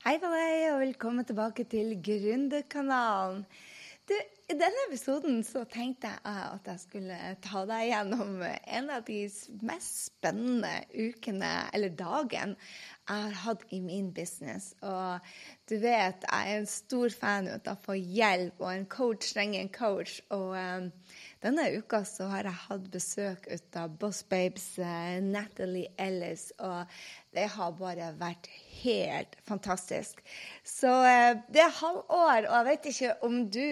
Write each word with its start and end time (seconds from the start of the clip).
Hei 0.00 0.14
på 0.16 0.30
deg, 0.32 0.62
og 0.72 0.78
velkommen 0.80 1.26
tilbake 1.28 1.66
til 1.68 1.90
Gründerkanalen. 2.00 3.42
Du, 4.08 4.14
I 4.48 4.54
denne 4.56 4.84
episoden 4.86 5.42
så 5.44 5.66
tenkte 5.68 6.08
jeg 6.08 6.22
at 6.24 6.70
jeg 6.70 6.80
skulle 6.80 7.18
ta 7.44 7.66
deg 7.68 7.90
gjennom 7.90 8.40
en 8.40 8.88
av 8.94 9.04
de 9.04 9.18
mest 9.60 9.98
spennende 10.06 10.70
ukene, 10.96 11.50
eller 11.76 11.92
dagen, 11.98 12.56
jeg 13.10 13.26
har 13.26 13.36
hatt 13.42 13.66
i 13.76 13.82
min 13.84 14.08
business. 14.16 14.70
Og 14.80 15.20
du 15.68 15.76
vet, 15.84 16.24
jeg 16.24 16.32
er 16.32 16.62
en 16.62 16.72
stor 16.78 17.12
fan 17.12 17.52
av 17.52 17.68
å 17.68 17.76
få 17.84 17.98
hjelp, 18.00 18.56
og 18.56 18.72
en 18.72 18.88
coach 18.88 19.34
trenger 19.34 19.60
en 19.60 19.74
coach. 19.76 20.16
Og 20.32 20.56
um, 20.56 20.88
denne 21.40 21.66
uka 21.78 22.02
så 22.04 22.26
har 22.28 22.44
jeg 22.44 22.62
hatt 22.66 22.88
besøk 22.92 23.46
av 23.80 23.94
Boss 24.00 24.20
Babes 24.28 24.66
uh, 24.78 25.18
Natalie 25.24 25.88
Ellis, 25.96 26.50
og 26.60 26.90
det 27.36 27.46
har 27.54 27.76
bare 27.78 28.10
vært 28.20 28.50
helt 28.82 29.38
fantastisk. 29.48 30.20
Så 30.64 30.90
uh, 30.90 31.40
det 31.48 31.64
er 31.64 31.78
halvår, 31.80 32.44
og 32.44 32.56
jeg 32.58 32.68
vet 32.68 32.90
ikke 32.92 33.14
om 33.28 33.38
du 33.48 33.68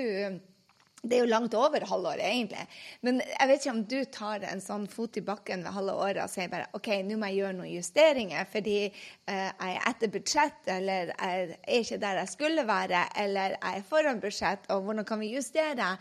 det 1.02 1.14
er 1.14 1.22
jo 1.22 1.30
langt 1.30 1.54
over 1.54 1.84
halvåret, 1.86 2.24
egentlig. 2.26 2.64
Men 3.06 3.20
jeg 3.22 3.48
vet 3.48 3.62
ikke 3.62 3.74
om 3.74 3.82
du 3.86 3.98
tar 4.10 4.46
en 4.48 4.62
sånn 4.62 4.88
fot 4.90 5.14
i 5.20 5.22
bakken 5.22 5.62
ved 5.62 5.76
halve 5.76 5.94
året 5.94 6.22
og 6.24 6.32
sier 6.32 6.50
bare 6.50 6.66
OK, 6.74 6.90
nå 7.06 7.18
må 7.20 7.30
jeg 7.30 7.38
gjøre 7.38 7.58
noen 7.60 7.70
justeringer 7.70 8.48
fordi 8.50 8.76
eh, 8.88 9.46
jeg 9.46 9.76
er 9.76 9.86
etter 9.92 10.12
budsjett, 10.16 10.58
eller 10.74 11.12
jeg 11.12 11.46
er 11.54 11.78
ikke 11.78 12.00
der 12.02 12.20
jeg 12.22 12.32
skulle 12.32 12.66
være, 12.66 13.04
eller 13.22 13.54
jeg 13.54 13.78
er 13.78 13.86
foran 13.86 14.22
budsjett, 14.24 14.66
og 14.74 14.88
hvordan 14.88 15.06
kan 15.06 15.22
vi 15.22 15.30
justere? 15.36 15.92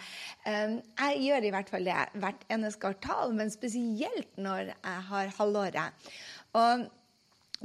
Um, 0.47 0.79
jeg 1.03 1.23
gjør 1.27 1.45
i 1.45 1.53
hvert 1.53 1.73
fall 1.75 1.87
det 1.91 1.97
hvert 2.17 2.45
eneste 2.53 2.81
kvartal, 2.81 3.37
men 3.37 3.53
spesielt 3.53 4.33
når 4.41 4.73
jeg 4.73 5.07
har 5.11 5.33
halvåret. 5.37 6.09
Og 6.57 6.87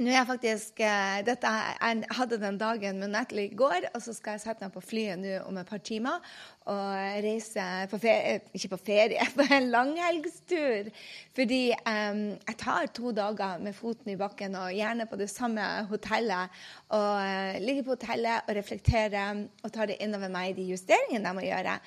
nå 0.01 0.09
er 0.09 0.15
jeg 0.15 0.25
faktisk, 0.25 0.79
eh, 0.81 1.19
dette, 1.21 1.45
Jeg 1.45 2.05
hadde 2.09 2.39
den 2.41 2.57
dagen 2.57 2.99
med 2.99 3.09
Natalie 3.09 3.51
i 3.51 3.55
går, 3.55 3.91
og 3.93 4.01
så 4.01 4.13
skal 4.13 4.31
jeg 4.31 4.41
sette 4.41 4.65
meg 4.65 4.73
på 4.73 4.81
flyet 4.81 5.19
nå 5.21 5.35
om 5.45 5.57
et 5.57 5.69
par 5.69 5.77
timer 5.77 6.17
og 6.65 6.95
reise 7.21 7.61
på 7.91 7.99
ferie, 8.01 8.39
ikke 8.53 8.71
på 8.71 8.79
ferie, 8.87 9.27
på 9.37 9.45
en 9.53 9.69
langhelgstur. 9.69 10.89
Fordi 11.35 11.75
um, 11.85 12.23
jeg 12.47 12.57
tar 12.57 12.89
to 12.89 13.11
dager 13.11 13.61
med 13.61 13.77
foten 13.77 14.09
i 14.09 14.17
bakken 14.17 14.55
og 14.55 14.73
gjerne 14.73 15.05
på 15.05 15.15
det 15.15 15.29
samme 15.29 15.61
hotellet. 15.85 16.49
Og 16.89 17.13
uh, 17.21 17.61
ligger 17.61 17.83
på 17.83 17.93
hotellet 17.93 18.49
og 18.49 18.57
reflekterer 18.57 19.45
og 19.61 19.71
tar 19.71 19.93
det 19.93 20.01
innover 20.01 20.33
meg 20.33 20.57
de 20.57 20.71
justeringene 20.73 21.27
jeg 21.29 21.37
må 21.37 21.45
gjøre. 21.45 21.79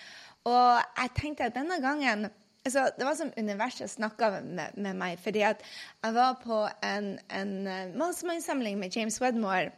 Og 0.47 0.79
jeg 0.79 1.17
tenkte 1.19 1.51
at 1.51 1.59
denne 1.59 1.83
gangen 1.83 2.29
altså, 2.67 2.91
Det 2.99 3.07
var 3.07 3.17
som 3.19 3.33
universet 3.39 3.91
snakka 3.91 4.31
med, 4.43 4.77
med, 4.77 4.95
meg. 4.95 5.19
fordi 5.23 5.43
at 5.47 5.63
jeg 6.05 6.15
var 6.15 6.39
på 6.43 6.63
en, 6.85 7.19
en 7.31 7.53
eh, 7.67 7.93
mastermind-samling 7.97 8.79
med 8.79 8.97
James 8.97 9.21
Wedmore 9.23 9.71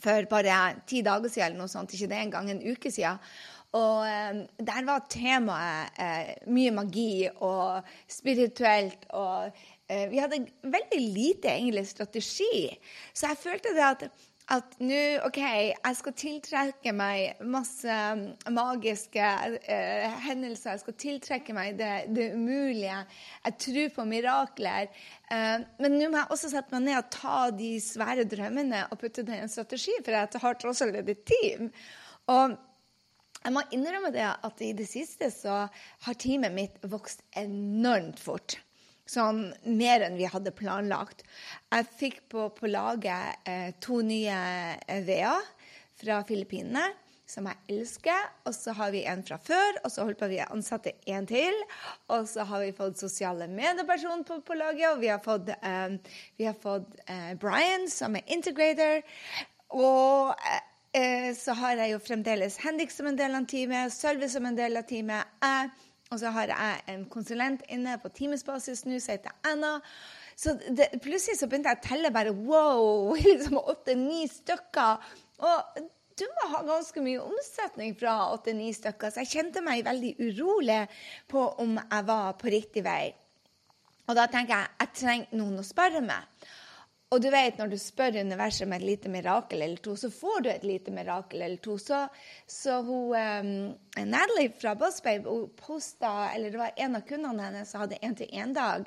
for 0.00 0.26
bare 0.30 0.58
ti 0.88 1.02
dager 1.04 1.28
siden, 1.28 1.50
eller 1.50 1.60
noe 1.60 1.68
sånt, 1.68 1.92
ikke 1.92 2.08
det 2.08 2.20
engang, 2.22 2.50
en 2.50 2.62
uke 2.64 2.92
siden. 2.92 3.20
Og 3.76 4.00
um, 4.02 4.40
der 4.58 4.86
var 4.86 5.04
temaet 5.12 6.00
uh, 6.00 6.30
mye 6.50 6.72
magi 6.74 7.28
og 7.36 7.84
spirituelt. 8.10 9.04
Og 9.14 9.52
uh, 9.52 10.06
vi 10.10 10.18
hadde 10.18 10.40
veldig 10.64 11.02
lite 11.04 11.52
egentlig 11.52 11.84
strategi. 11.86 12.66
Så 13.14 13.30
jeg 13.30 13.42
følte 13.44 13.74
det 13.76 13.86
at 13.86 14.08
at 14.50 14.76
nå 14.82 15.00
OK, 15.26 15.38
jeg 15.40 15.96
skal 15.98 16.14
tiltrekke 16.18 16.92
meg 16.96 17.42
masse 17.46 17.86
um, 17.86 18.24
magiske 18.54 19.22
uh, 19.22 20.16
hendelser. 20.24 20.74
Jeg 20.74 20.82
skal 20.82 20.96
tiltrekke 21.04 21.54
meg 21.56 21.76
det, 21.78 21.90
det 22.16 22.30
umulige. 22.34 23.02
Jeg 23.46 23.58
tror 23.66 23.92
på 23.96 24.06
mirakler. 24.10 24.90
Uh, 25.30 25.62
men 25.82 25.96
nå 25.96 26.08
må 26.10 26.22
jeg 26.22 26.32
også 26.34 26.50
sette 26.52 26.74
meg 26.74 26.88
ned 26.88 26.98
og 26.98 27.12
ta 27.14 27.42
de 27.54 27.74
svære 27.84 28.26
drømmene 28.30 28.86
og 28.90 28.98
putte 29.02 29.24
det 29.26 29.38
i 29.38 29.44
en 29.44 29.52
strategi, 29.52 29.94
for 30.02 30.18
jeg 30.18 30.42
har 30.46 30.58
tross 30.58 30.82
alt 30.86 30.98
et 31.00 31.22
team. 31.30 31.70
Og 32.30 32.58
jeg 33.40 33.54
må 33.56 33.62
innrømme 33.72 34.10
det 34.12 34.26
at 34.30 34.64
i 34.66 34.74
det 34.76 34.88
siste 34.90 35.30
så 35.32 35.62
har 36.04 36.18
teamet 36.20 36.52
mitt 36.52 36.82
vokst 36.90 37.22
enormt 37.38 38.20
fort. 38.20 38.58
Sånn 39.10 39.48
mer 39.66 40.04
enn 40.06 40.18
vi 40.20 40.28
hadde 40.30 40.52
planlagt. 40.54 41.24
Jeg 41.72 41.86
fikk 41.98 42.18
på, 42.30 42.46
på 42.54 42.70
laget 42.70 43.48
eh, 43.48 43.70
to 43.82 44.00
nye 44.06 44.36
eh, 44.86 45.00
veer 45.06 45.40
fra 45.98 46.20
Filippinene, 46.28 46.84
som 47.30 47.48
jeg 47.50 47.58
elsker. 47.74 48.28
Og 48.46 48.54
så 48.54 48.74
har 48.78 48.92
vi 48.94 49.02
en 49.10 49.24
fra 49.26 49.40
før, 49.42 49.80
og 49.82 49.90
så 49.90 50.06
holdt 50.06 50.20
på 50.20 50.30
vi 50.30 50.38
å 50.44 50.48
ansette 50.54 50.94
en 51.10 51.26
til. 51.26 51.58
Og 52.14 52.28
så 52.30 52.46
har 52.46 52.62
vi 52.62 52.76
fått 52.76 53.02
sosiale 53.02 53.50
medieperson 53.50 54.22
på, 54.28 54.40
på, 54.46 54.58
laget, 54.60 54.86
og 54.92 55.02
vi 55.02 55.10
har 55.10 55.22
fått, 55.26 55.50
eh, 55.58 55.98
vi 56.38 56.46
har 56.46 56.58
fått 56.62 56.94
eh, 57.06 57.34
Brian, 57.42 57.90
som 57.90 58.14
er 58.18 58.30
integrator. 58.30 59.02
Og 59.74 60.34
eh, 60.38 60.64
eh, 61.02 61.30
så 61.38 61.58
har 61.58 61.82
jeg 61.82 61.96
jo 61.96 62.02
fremdeles 62.06 62.62
Henrik 62.62 62.94
som 62.94 63.10
en 63.10 63.18
del 63.18 63.34
av 63.34 63.50
teamet, 63.50 63.94
Sølve 63.94 64.30
som 64.30 64.46
en 64.46 64.58
del 64.58 64.78
av 64.78 64.86
teamet. 64.86 65.38
jeg 65.42 65.89
og 66.10 66.18
så 66.18 66.32
har 66.34 66.50
jeg 66.50 66.82
en 66.90 67.04
konsulent 67.10 67.62
inne 67.70 67.94
på 68.02 68.10
timesbasis 68.10 68.82
nå 68.86 68.98
som 68.98 69.14
heter 69.14 69.34
Anna. 69.46 69.76
Så 70.34 70.56
det, 70.58 70.88
plutselig 71.04 71.38
så 71.38 71.46
begynte 71.46 71.70
jeg 71.70 71.78
å 71.78 71.86
telle 71.86 72.10
bare 72.14 72.34
wow, 72.34 73.14
liksom 73.30 73.60
åtte-ni 73.60 74.24
stykker. 74.30 75.12
Og 75.46 75.80
du 76.18 76.26
må 76.34 76.48
ha 76.52 76.64
ganske 76.66 77.04
mye 77.04 77.22
omsetning 77.22 77.94
fra 78.00 78.16
åtte-ni 78.34 78.72
stykker, 78.74 79.12
så 79.12 79.22
jeg 79.22 79.32
kjente 79.36 79.62
meg 79.64 79.86
veldig 79.86 80.16
urolig 80.26 80.82
på 81.30 81.46
om 81.62 81.78
jeg 81.78 82.08
var 82.10 82.34
på 82.40 82.50
riktig 82.52 82.84
vei. 82.84 83.12
Og 84.10 84.18
da 84.18 84.26
tenker 84.26 84.56
jeg 84.56 84.80
jeg 84.82 84.96
trenger 84.98 85.38
noen 85.38 85.62
å 85.62 85.66
spørre 85.66 86.02
med. 86.02 86.50
Og 87.10 87.18
du 87.18 87.26
vet, 87.32 87.56
når 87.58 87.72
du 87.72 87.74
spør 87.82 88.20
universet 88.22 88.68
om 88.68 88.72
et 88.76 88.84
lite 88.86 89.10
mirakel 89.10 89.64
eller 89.64 89.80
to, 89.82 89.96
så 89.98 90.12
får 90.14 90.44
du 90.44 90.48
et 90.52 90.66
lite 90.66 90.92
mirakel 90.94 91.42
eller 91.42 91.58
to. 91.58 91.74
Så, 91.82 92.04
så 92.46 92.76
hun, 92.86 93.16
um, 93.18 94.04
Natalie 94.06 94.52
fra 94.54 94.76
Buzzbabe 94.78 95.26
hun 95.26 95.48
posta, 95.58 96.28
eller 96.30 96.54
det 96.54 96.60
var 96.60 96.78
en 96.78 96.94
av 97.00 97.02
kundene 97.08 97.48
hennes 97.48 97.72
som 97.72 97.82
hadde 97.82 97.98
én-til-én-dag. 98.06 98.86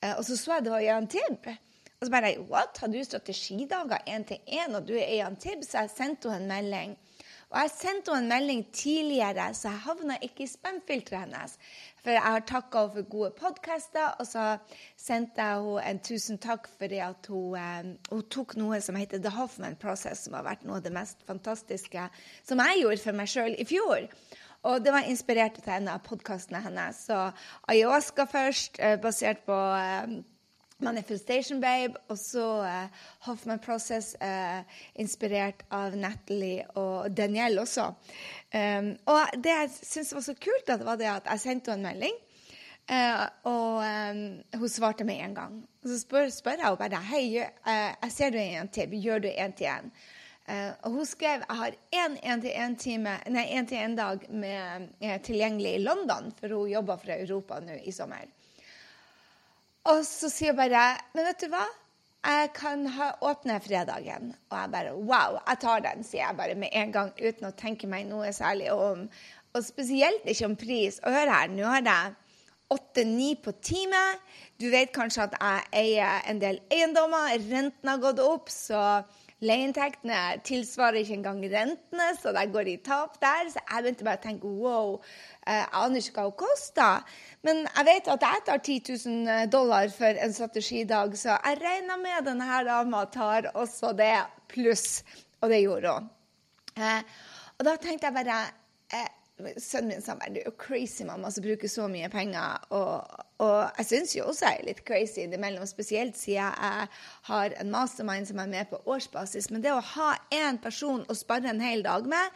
Uh, 0.00 0.14
og 0.14 0.24
så 0.24 0.38
så 0.40 0.54
jeg 0.54 0.64
det 0.64 0.72
var 0.72 0.86
Jan 0.86 1.10
Tibb. 1.12 1.50
Og 1.98 2.06
så 2.06 2.10
bare 2.14 2.32
What? 2.48 2.80
Har 2.80 2.88
du 2.88 3.02
strategidager 3.04 4.00
én-til-én, 4.16 4.72
og 4.72 4.88
du 4.88 4.94
er 4.96 5.18
Jan 5.18 5.36
Tibb? 5.36 5.60
Så 5.68 5.82
jeg 5.82 5.92
sendte 5.92 6.32
henne 6.32 6.48
en 6.48 6.54
melding. 6.54 6.96
Og 7.48 7.56
jeg 7.62 7.70
sendte 7.72 8.12
henne 8.12 8.26
en 8.26 8.28
melding 8.28 8.62
tidligere, 8.76 9.46
så 9.56 9.70
jeg 9.70 9.80
havna 9.86 10.18
ikke 10.22 10.44
i 10.44 10.50
spamfilteret 10.50 11.22
hennes. 11.22 11.54
For 12.02 12.12
jeg 12.12 12.20
har 12.24 12.44
takka 12.44 12.82
henne 12.82 12.96
for 12.98 13.08
gode 13.14 13.30
podkaster, 13.38 14.10
og 14.20 14.28
så 14.28 14.44
sendte 15.00 15.40
jeg 15.40 15.62
henne 15.62 15.86
en 15.90 16.02
tusen 16.10 16.40
takk 16.44 16.68
fordi 16.78 17.00
at 17.04 17.30
hun, 17.32 17.56
um, 17.56 17.94
hun, 18.10 18.26
tok 18.28 18.52
noe 18.60 18.82
som 18.84 19.00
heter 19.00 19.22
The 19.24 19.32
Hoffman 19.32 19.78
Process, 19.80 20.26
som 20.26 20.36
har 20.36 20.44
vært 20.44 20.68
noe 20.68 20.82
av 20.82 20.84
det 20.84 20.92
mest 20.92 21.24
fantastiske 21.28 22.10
som 22.44 22.60
jeg 22.66 22.82
gjorde 22.82 23.04
for 23.06 23.16
meg 23.16 23.32
sjøl 23.32 23.56
i 23.56 23.68
fjor. 23.68 24.10
Og 24.68 24.84
det 24.84 24.92
var 24.92 25.08
inspirert 25.08 25.56
til 25.56 25.72
en 25.72 25.88
av 25.88 26.04
podkastene 26.04 26.60
hennes. 26.66 27.00
Så 27.08 27.30
ayahuasca 27.72 28.28
først, 28.28 28.76
uh, 28.82 28.98
basert 29.00 29.40
på 29.48 29.56
um, 29.56 30.20
Manifestation 30.78 31.60
Babe, 31.60 31.98
og 32.08 32.18
så 32.18 32.44
uh, 32.62 33.06
Hoffman 33.26 33.58
Process, 33.58 34.12
uh, 34.22 34.62
inspirert 34.94 35.64
av 35.74 35.96
Natalie 35.98 36.68
og 36.78 37.10
Danielle 37.10 37.64
også. 37.64 37.88
Um, 38.54 38.92
og 39.10 39.34
det 39.42 39.56
jeg 39.56 39.72
syntes 39.74 40.14
var 40.14 40.26
så 40.28 40.36
kult, 40.38 40.70
at 40.70 40.84
var 40.86 41.00
det 41.00 41.10
at 41.10 41.26
jeg 41.32 41.42
sendte 41.42 41.74
henne 41.74 41.82
en 41.82 41.98
melding. 41.98 42.20
Uh, 42.88 43.24
og 43.50 43.82
um, 43.82 44.22
hun 44.60 44.70
svarte 44.70 45.04
med 45.08 45.18
en 45.24 45.34
gang. 45.40 45.58
Og 45.82 45.90
så 45.90 45.98
spør, 46.04 46.30
spør 46.30 46.56
jeg 46.60 46.68
henne 46.68 46.80
bare 46.84 47.02
Hei, 47.10 47.24
jeg 47.42 48.14
ser 48.14 48.30
du 48.30 48.38
en 48.38 48.70
til. 48.78 48.94
Gjør 49.02 49.26
du 49.26 49.28
en 49.34 49.58
til 49.58 49.72
en? 49.74 49.92
og 50.48 50.94
hun 50.94 51.04
skrev 51.04 51.42
jeg 51.42 51.56
har 51.58 51.74
én 51.92 52.14
én-til-én-dag 52.24 54.22
tilgjengelig 55.26 55.74
i 55.74 55.82
London, 55.82 56.32
for 56.40 56.54
hun 56.56 56.70
jobber 56.70 56.96
fra 56.96 57.18
Europa 57.20 57.58
nå 57.60 57.76
i 57.84 57.92
sommer. 57.92 58.24
Og 59.86 60.04
så 60.06 60.30
sier 60.32 60.52
hun 60.52 60.58
bare 60.58 60.86
Men 61.14 61.28
vet 61.30 61.44
du 61.44 61.52
hva? 61.52 61.64
Jeg 62.28 62.50
kan 62.56 62.82
ha 62.96 63.12
åpne 63.24 63.60
fredagen. 63.62 64.32
Og 64.50 64.56
jeg 64.58 64.70
bare 64.72 64.94
Wow, 64.94 65.38
jeg 65.46 65.60
tar 65.62 65.84
den, 65.84 66.04
sier 66.04 66.26
jeg 66.26 66.36
bare 66.36 66.56
med 66.58 66.74
en 66.74 66.92
gang 66.92 67.12
uten 67.20 67.46
å 67.48 67.56
tenke 67.56 67.86
meg 67.86 68.08
noe 68.08 68.32
særlig 68.34 68.72
om. 68.74 69.06
Og 69.54 69.64
spesielt 69.64 70.26
ikke 70.28 70.50
om 70.50 70.56
pris. 70.58 70.98
Og 71.04 71.14
hør 71.14 71.30
her, 71.32 71.52
nå 71.54 71.64
har 71.64 71.86
jeg 71.86 72.16
åtte-ni 72.74 73.34
på 73.44 73.54
time. 73.64 74.02
Du 74.60 74.68
vet 74.70 74.92
kanskje 74.92 75.28
at 75.28 75.38
jeg 75.38 75.70
eier 75.84 76.26
en 76.28 76.42
del 76.42 76.60
eiendommer. 76.74 77.38
Renten 77.48 77.88
har 77.88 78.02
gått 78.02 78.20
opp, 78.20 78.52
så 78.52 78.82
leieinntektene 79.38 80.40
tilsvarer 80.46 81.00
ikke 81.00 81.16
engang 81.20 81.40
rentene, 81.52 82.08
så 82.18 82.34
det 82.34 82.48
går 82.52 82.72
i 82.74 82.76
tap 82.84 83.16
der. 83.22 83.48
Så 83.52 83.62
jeg 83.62 83.84
begynte 83.84 84.08
bare 84.08 84.20
å 84.20 84.24
tenke 84.26 84.52
wow, 84.60 84.96
jeg 85.48 85.68
aner 85.80 86.02
ikke 86.02 86.20
hva 86.20 86.26
hun 86.28 86.38
koster. 86.44 87.16
Men 87.46 87.64
jeg 87.64 87.88
vet 87.88 88.10
at 88.14 88.26
jeg 88.26 88.44
tar 88.46 88.62
10 88.62 88.78
000 89.06 89.50
dollar 89.52 89.90
for 89.94 90.22
en 90.24 90.34
strategidag, 90.34 91.16
så 91.18 91.36
jeg 91.36 91.60
regner 91.62 92.00
med 92.02 92.28
denne 92.28 92.62
dama 92.68 93.04
tar 93.12 93.50
også 93.54 93.94
det 93.96 94.14
pluss. 94.52 95.02
Og 95.40 95.52
det 95.52 95.62
gjorde 95.62 95.94
hun. 95.94 96.08
Eh, 96.78 97.02
og 97.58 97.66
da 97.66 97.76
tenkte 97.78 98.08
jeg 98.08 98.14
bare 98.14 98.38
eh, 98.94 99.08
sønnen 99.62 99.92
min 99.92 100.02
sa 100.02 100.16
bare, 100.18 100.32
du 100.34 100.40
er 100.42 100.54
crazy 100.58 101.04
mamma 101.06 101.30
som 101.30 101.44
bruker 101.44 101.70
så 101.70 101.86
mye 101.90 102.08
penger. 102.10 102.64
Og, 102.74 103.18
og 103.44 103.58
jeg 103.78 103.88
syns 103.90 104.16
jo 104.16 104.26
også 104.30 104.48
jeg 104.48 104.60
er 104.60 104.68
litt 104.70 104.82
crazy 104.88 105.22
innimellom, 105.24 105.66
spesielt 105.68 106.18
siden 106.18 106.54
jeg 106.58 106.88
har 107.30 107.54
en 107.60 107.70
mastermind 107.74 108.28
som 108.30 108.42
er 108.42 108.50
med 108.50 108.70
på 108.72 108.80
årsbasis. 108.86 109.50
Men 109.54 109.62
det 109.64 109.74
å 109.74 109.84
ha 109.94 110.10
én 110.34 110.58
person 110.62 111.06
å 111.06 111.18
spare 111.18 111.50
en 111.52 111.62
hel 111.62 111.86
dag 111.86 112.08
med, 112.10 112.34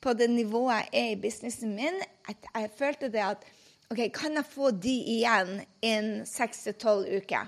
på 0.00 0.12
det 0.14 0.28
nivået 0.30 0.86
jeg 0.92 1.02
er 1.02 1.12
i 1.14 1.20
businessen 1.20 1.74
min, 1.74 1.96
at 2.30 2.48
jeg 2.54 2.72
følte 2.78 3.10
det 3.12 3.22
at 3.24 3.46
OK, 3.90 4.00
kan 4.14 4.34
jeg 4.34 4.50
få 4.50 4.72
de 4.82 4.94
igjen 5.14 5.60
innen 5.84 6.26
seks 6.26 6.64
til 6.66 6.74
tolv 6.82 7.06
uker? 7.06 7.46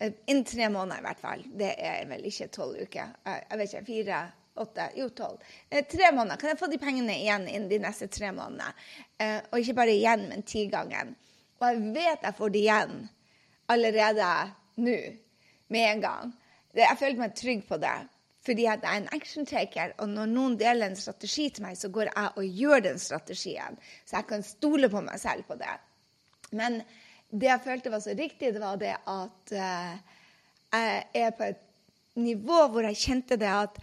Eh, 0.00 0.12
innen 0.28 0.44
tre 0.44 0.68
måneder, 0.68 1.00
i 1.00 1.06
hvert 1.06 1.22
fall. 1.22 1.44
Det 1.56 1.70
er 1.78 2.02
vel 2.10 2.26
ikke 2.28 2.50
tolv 2.52 2.82
uker. 2.82 3.14
Jeg 3.24 3.58
vet 3.60 3.72
ikke, 3.72 3.86
fire 3.86 4.18
åtte, 4.60 4.88
jo 4.98 5.08
tolv. 5.16 5.42
Eh, 5.70 5.84
tre 5.88 6.10
måneder. 6.12 6.36
Kan 6.36 6.52
jeg 6.52 6.60
få 6.60 6.68
de 6.70 6.80
pengene 6.82 7.16
igjen 7.16 7.48
innen 7.48 7.70
de 7.70 7.80
neste 7.82 8.10
tre 8.12 8.32
månedene? 8.34 8.74
Eh, 9.18 9.40
og 9.50 9.58
ikke 9.60 9.78
bare 9.80 9.96
igjen, 9.96 10.28
men 10.30 10.44
ti 10.46 10.66
ganger. 10.72 11.14
Og 11.60 11.68
jeg 11.70 11.94
vet 11.94 12.26
jeg 12.28 12.38
får 12.38 12.54
de 12.54 12.64
igjen 12.64 12.96
allerede 13.72 14.30
nå, 14.84 14.98
med 15.72 15.90
en 15.90 16.02
gang. 16.04 16.34
Jeg 16.76 16.98
følte 17.00 17.22
meg 17.22 17.36
trygg 17.38 17.64
på 17.68 17.78
det. 17.80 17.96
Fordi 18.44 18.66
jeg 18.66 18.80
er 18.82 18.98
en 18.98 19.08
action-taker, 19.16 19.94
og 20.04 20.10
når 20.12 20.28
noen 20.28 20.56
deler 20.60 20.90
en 20.90 20.98
strategi 21.00 21.48
til 21.54 21.64
meg, 21.64 21.78
så 21.80 21.88
går 21.88 22.10
jeg 22.10 22.32
og 22.36 22.58
gjør 22.60 22.84
den 22.90 22.98
strategien. 23.00 23.78
Så 24.04 24.18
jeg 24.18 24.28
kan 24.28 24.44
stole 24.44 24.90
på 24.92 25.00
meg 25.06 25.20
selv 25.22 25.46
på 25.48 25.56
det. 25.60 25.72
Men 26.52 26.82
det 27.32 27.48
jeg 27.48 27.64
følte 27.64 27.92
var 27.94 28.02
så 28.04 28.12
riktig, 28.18 28.52
det 28.54 28.62
var 28.62 28.76
det 28.80 28.92
at 28.94 29.54
uh, 29.56 29.94
jeg 30.74 31.06
er 31.14 31.32
på 31.38 31.48
et 31.48 31.62
nivå 32.20 32.66
hvor 32.70 32.86
jeg 32.86 33.00
kjente 33.00 33.38
det 33.40 33.50
at 33.50 33.80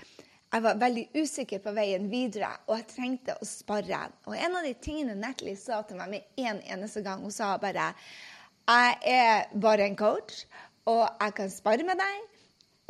jeg 0.51 0.63
var 0.65 0.79
veldig 0.79 1.03
usikker 1.15 1.61
på 1.63 1.71
veien 1.75 2.09
videre, 2.11 2.49
og 2.67 2.75
jeg 2.75 2.89
trengte 2.91 3.37
å 3.39 3.47
spare. 3.47 4.01
Og 4.27 4.35
en 4.35 4.57
av 4.59 4.65
de 4.67 4.73
tingene 4.83 5.15
Natalie 5.15 5.55
sa 5.59 5.79
til 5.87 5.99
meg 5.99 6.11
med 6.11 6.43
en 6.43 6.59
eneste 6.75 7.03
gang, 7.05 7.23
hun 7.23 7.31
sa 7.31 7.53
bare 7.59 7.93
Jeg 8.67 8.97
er 9.07 9.47
bare 9.55 9.87
en 9.87 9.95
coach, 9.95 10.43
og 10.85 11.07
jeg 11.07 11.35
kan 11.37 11.49
spare 11.49 11.87
med 11.87 11.97
deg, 12.03 12.27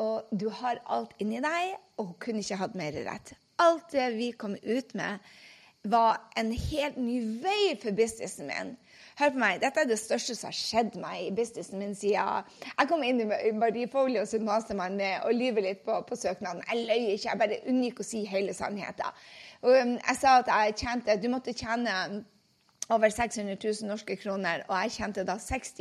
og 0.02 0.34
du 0.34 0.50
har 0.62 0.82
alt 0.90 1.14
inni 1.22 1.42
deg, 1.44 1.78
og 2.00 2.12
hun 2.12 2.20
kunne 2.24 2.44
ikke 2.44 2.60
hatt 2.64 2.78
mer 2.80 2.98
rett. 3.06 3.34
Alt 3.62 3.94
det 3.94 4.10
vi 4.18 4.32
kom 4.34 4.56
ut 4.58 4.96
med, 4.98 5.22
var 5.84 6.20
en 6.38 6.52
helt 6.54 6.98
ny 7.02 7.18
vei 7.42 7.74
for 7.82 7.94
businessen 7.98 8.50
min. 8.50 8.76
Hør 9.18 9.34
på 9.34 9.42
meg, 9.42 9.60
dette 9.62 9.82
er 9.82 9.90
det 9.90 9.98
største 10.00 10.36
som 10.38 10.50
har 10.52 10.58
skjedd 10.58 10.98
meg 11.02 11.24
i 11.26 11.32
businessen 11.36 11.82
min 11.82 11.96
siden 11.98 12.46
jeg 12.70 12.90
kom 12.90 13.04
inn 13.06 13.22
i 13.24 13.54
Marie 13.58 13.90
Folio 13.92 14.24
sin 14.30 14.46
mastermann 14.46 15.02
og 15.26 15.34
lyver 15.36 15.66
litt 15.66 15.82
på, 15.86 15.98
på 16.06 16.18
søknaden. 16.18 16.62
Jeg 16.70 16.86
løy 16.86 17.16
ikke, 17.16 17.28
jeg 17.30 17.42
bare 17.42 17.60
unngikk 17.70 18.02
å 18.02 18.08
si 18.08 18.24
hele 18.30 18.54
sannheten. 18.58 19.24
Og 19.66 19.74
um, 19.74 19.96
jeg 19.98 20.18
sa 20.22 20.38
at 20.42 20.50
jeg 20.50 20.78
tjente 20.84 21.18
Du 21.22 21.28
måtte 21.34 21.54
tjene 21.54 22.24
over 22.92 23.10
600 23.10 23.58
000 23.64 23.88
norske 23.90 24.16
kroner, 24.20 24.66
og 24.68 24.76
jeg 24.84 24.92
tjente 24.98 25.24
da 25.28 25.38
60 25.40 25.80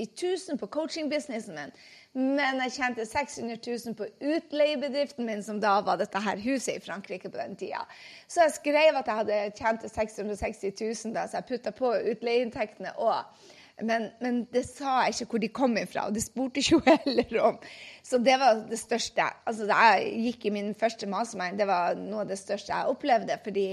000 0.49 0.59
på 0.61 0.69
coachingbusinessen 0.77 1.59
min. 1.59 1.75
Men 2.15 2.63
jeg 2.65 2.75
tjente 2.79 3.07
600 3.07 3.59
000 3.67 3.95
på 3.99 4.07
utleiebedriften 4.33 5.27
min, 5.27 5.43
som 5.47 5.61
da 5.63 5.77
var 5.87 6.01
dette 6.01 6.23
her 6.23 6.43
huset 6.43 6.77
i 6.77 6.83
Frankrike 6.83 7.31
på 7.31 7.39
den 7.39 7.57
tida. 7.59 7.85
Så 8.29 8.47
jeg 8.47 8.57
skrev 8.59 8.99
at 8.99 9.07
jeg 9.07 9.21
hadde 9.23 9.41
tjent 9.59 9.87
660 9.91 10.83
000, 11.07 11.15
da, 11.15 11.27
så 11.27 11.41
jeg 11.41 11.51
putta 11.51 11.75
på 11.75 11.95
utleieinntektene 12.13 12.95
òg. 12.99 13.47
Men, 13.83 14.11
men, 14.21 14.43
det 14.53 14.67
sa 14.69 15.07
jeg 15.07 15.15
ikke 15.15 15.31
hvor 15.33 15.43
de 15.43 15.49
kom 15.57 15.77
ifra, 15.81 16.07
og 16.09 16.15
det 16.15 16.23
spurte 16.25 16.61
ikke 16.61 16.81
hun 16.81 17.01
heller 17.07 17.41
om. 17.49 17.59
Så 18.05 18.19
det 18.21 18.37
var 18.41 18.65
det 18.69 18.79
største. 18.79 19.25
Altså, 19.49 19.67
da 19.71 19.79
jeg 19.95 20.13
gikk 20.27 20.47
i 20.47 20.55
min 20.55 20.75
første 20.77 21.09
mastermind, 21.09 21.59
det 21.59 21.69
var 21.71 21.97
noe 21.99 22.27
av 22.27 22.31
det 22.31 22.39
største 22.39 22.75
jeg 22.75 22.93
opplevde. 22.93 23.39
Fordi 23.45 23.67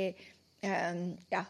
um, 0.63 1.01
ja, 1.33 1.43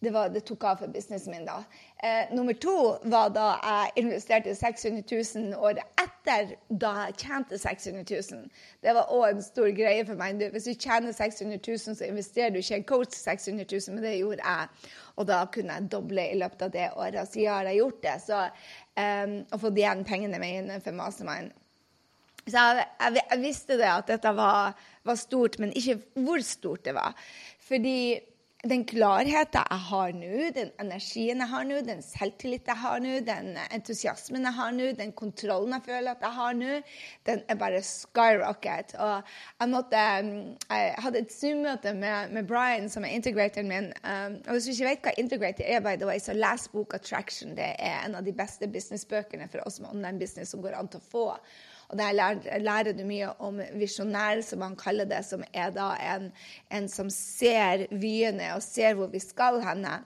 det, 0.00 0.10
var, 0.10 0.30
det, 0.32 0.40
tok 0.48 0.64
av 0.64 0.78
for 0.80 0.92
businessen 0.92 1.34
min 1.34 1.44
da. 1.44 1.58
Eh, 2.02 2.30
nummer 2.32 2.56
to 2.56 2.74
var 3.12 3.32
da 3.34 3.50
jeg 3.60 4.04
investerte 4.04 4.54
600 4.56 5.04
000 5.04 5.58
året 5.60 5.84
etter 6.00 6.54
da 6.68 6.92
jeg 7.04 7.18
tjente 7.20 7.58
600 7.60 8.06
000. 8.08 8.46
Det 8.80 8.94
var 8.96 9.12
òg 9.12 9.26
en 9.34 9.44
stor 9.44 9.68
greie 9.76 10.06
for 10.08 10.16
meg. 10.20 10.40
Hvis 10.54 10.70
du 10.70 10.72
tjener 10.72 11.12
600 11.12 11.60
000, 11.60 11.98
så 11.98 12.08
investerer 12.08 12.54
du 12.54 12.62
ikke 12.62 12.80
en 12.80 12.88
coach 12.88 13.18
600 13.18 13.66
000, 13.68 13.96
men 13.96 14.06
det 14.08 14.16
gjorde 14.16 14.40
jeg. 14.40 14.88
Og 15.20 15.28
da 15.28 15.42
kunne 15.52 15.76
jeg 15.76 15.92
doble 15.92 16.26
i 16.30 16.40
løpet 16.40 16.64
av 16.64 16.72
det 16.78 16.88
året. 16.96 17.28
Så 17.28 17.44
ja, 17.44 17.58
har 17.60 17.68
jeg 17.68 17.82
gjort 17.82 18.00
det. 18.06 18.16
Så, 18.24 18.40
eh, 19.04 19.36
og 19.50 19.64
fått 19.66 19.82
igjen 19.82 20.06
pengene 20.08 20.40
mine 20.40 20.80
for 20.80 20.96
Mastermind. 20.96 21.52
Så 22.48 22.56
jeg, 22.56 22.88
jeg, 22.88 23.20
jeg, 23.20 23.40
visste 23.44 23.76
det 23.76 23.92
at 23.92 24.08
dette 24.08 24.32
var, 24.32 24.72
var 25.04 25.20
stort, 25.20 25.60
men 25.60 25.76
ikke 25.76 26.00
hvor 26.24 26.40
stort 26.40 26.88
det 26.88 26.96
var. 26.96 27.12
Fordi 27.68 28.16
den 28.68 28.82
klarheten 28.84 29.62
jeg 29.70 29.80
har 29.88 30.10
nå, 30.12 30.48
den 30.52 30.70
energien 30.82 31.40
jeg 31.40 31.48
har 31.48 31.64
nå, 31.64 31.78
den 31.86 32.02
selvtilliten 32.04 32.68
jeg 32.68 32.82
har 32.82 32.98
nå, 33.00 33.14
den 33.24 33.54
entusiasmen 33.72 34.44
jeg 34.44 34.56
har 34.58 34.74
nå, 34.76 34.90
den 34.98 35.14
kontrollen 35.16 35.72
jeg 35.78 35.86
føler 35.86 36.10
at 36.12 36.26
jeg 36.26 36.36
har 36.36 36.58
nå, 36.58 36.74
den 37.28 37.40
er 37.48 37.60
bare 37.60 37.80
skyrocket. 37.86 38.92
Og 39.00 39.32
jeg, 39.60 39.70
måtte, 39.72 40.04
mm, 40.26 40.42
jeg 40.68 40.92
hadde 41.06 41.24
et 41.24 41.32
Zoom-møte 41.32 41.94
med, 41.96 42.36
med, 42.36 42.48
Brian, 42.50 42.90
som 42.92 43.08
er 43.08 43.16
integratoren 43.16 43.70
min. 43.70 43.90
Um, 44.04 44.36
og 44.44 44.52
Hvis 44.52 44.68
du 44.68 44.74
ikke 44.74 44.90
vet 44.90 45.08
hva 45.08 45.16
integrator 45.24 45.64
er, 45.64 45.80
by 45.80 45.96
the 45.96 46.10
way, 46.10 46.20
så 46.20 46.36
les 46.36 46.68
boka 46.68 47.00
'Traction'. 47.00 47.56
Det 47.56 47.74
er 47.78 48.04
en 48.04 48.14
av 48.14 48.24
de 48.24 48.32
beste 48.36 48.68
businessbøkene 48.68 49.48
for 49.48 49.64
oss 49.66 49.80
med 49.80 49.88
online 49.94 50.18
business 50.18 50.50
som 50.50 50.62
går 50.62 50.76
an 50.76 50.88
til 50.88 51.00
å 51.00 51.10
få. 51.10 51.26
Og 51.90 51.98
der 51.98 52.14
lærer, 52.14 52.62
lærer, 52.62 52.94
du 52.94 53.02
mye 53.06 53.32
om 53.42 53.58
visjonær, 53.74 54.44
som 54.46 54.62
han 54.62 54.76
kaller 54.78 55.08
det, 55.10 55.24
som 55.26 55.42
er 55.50 55.72
da 55.74 55.90
en, 56.12 56.30
en 56.70 56.86
som 56.88 57.10
ser 57.10 57.88
vyene 57.90 58.52
og 58.54 58.62
ser 58.62 58.94
hvor 58.98 59.10
vi 59.10 59.22
skal 59.22 59.58
henne. 59.64 59.98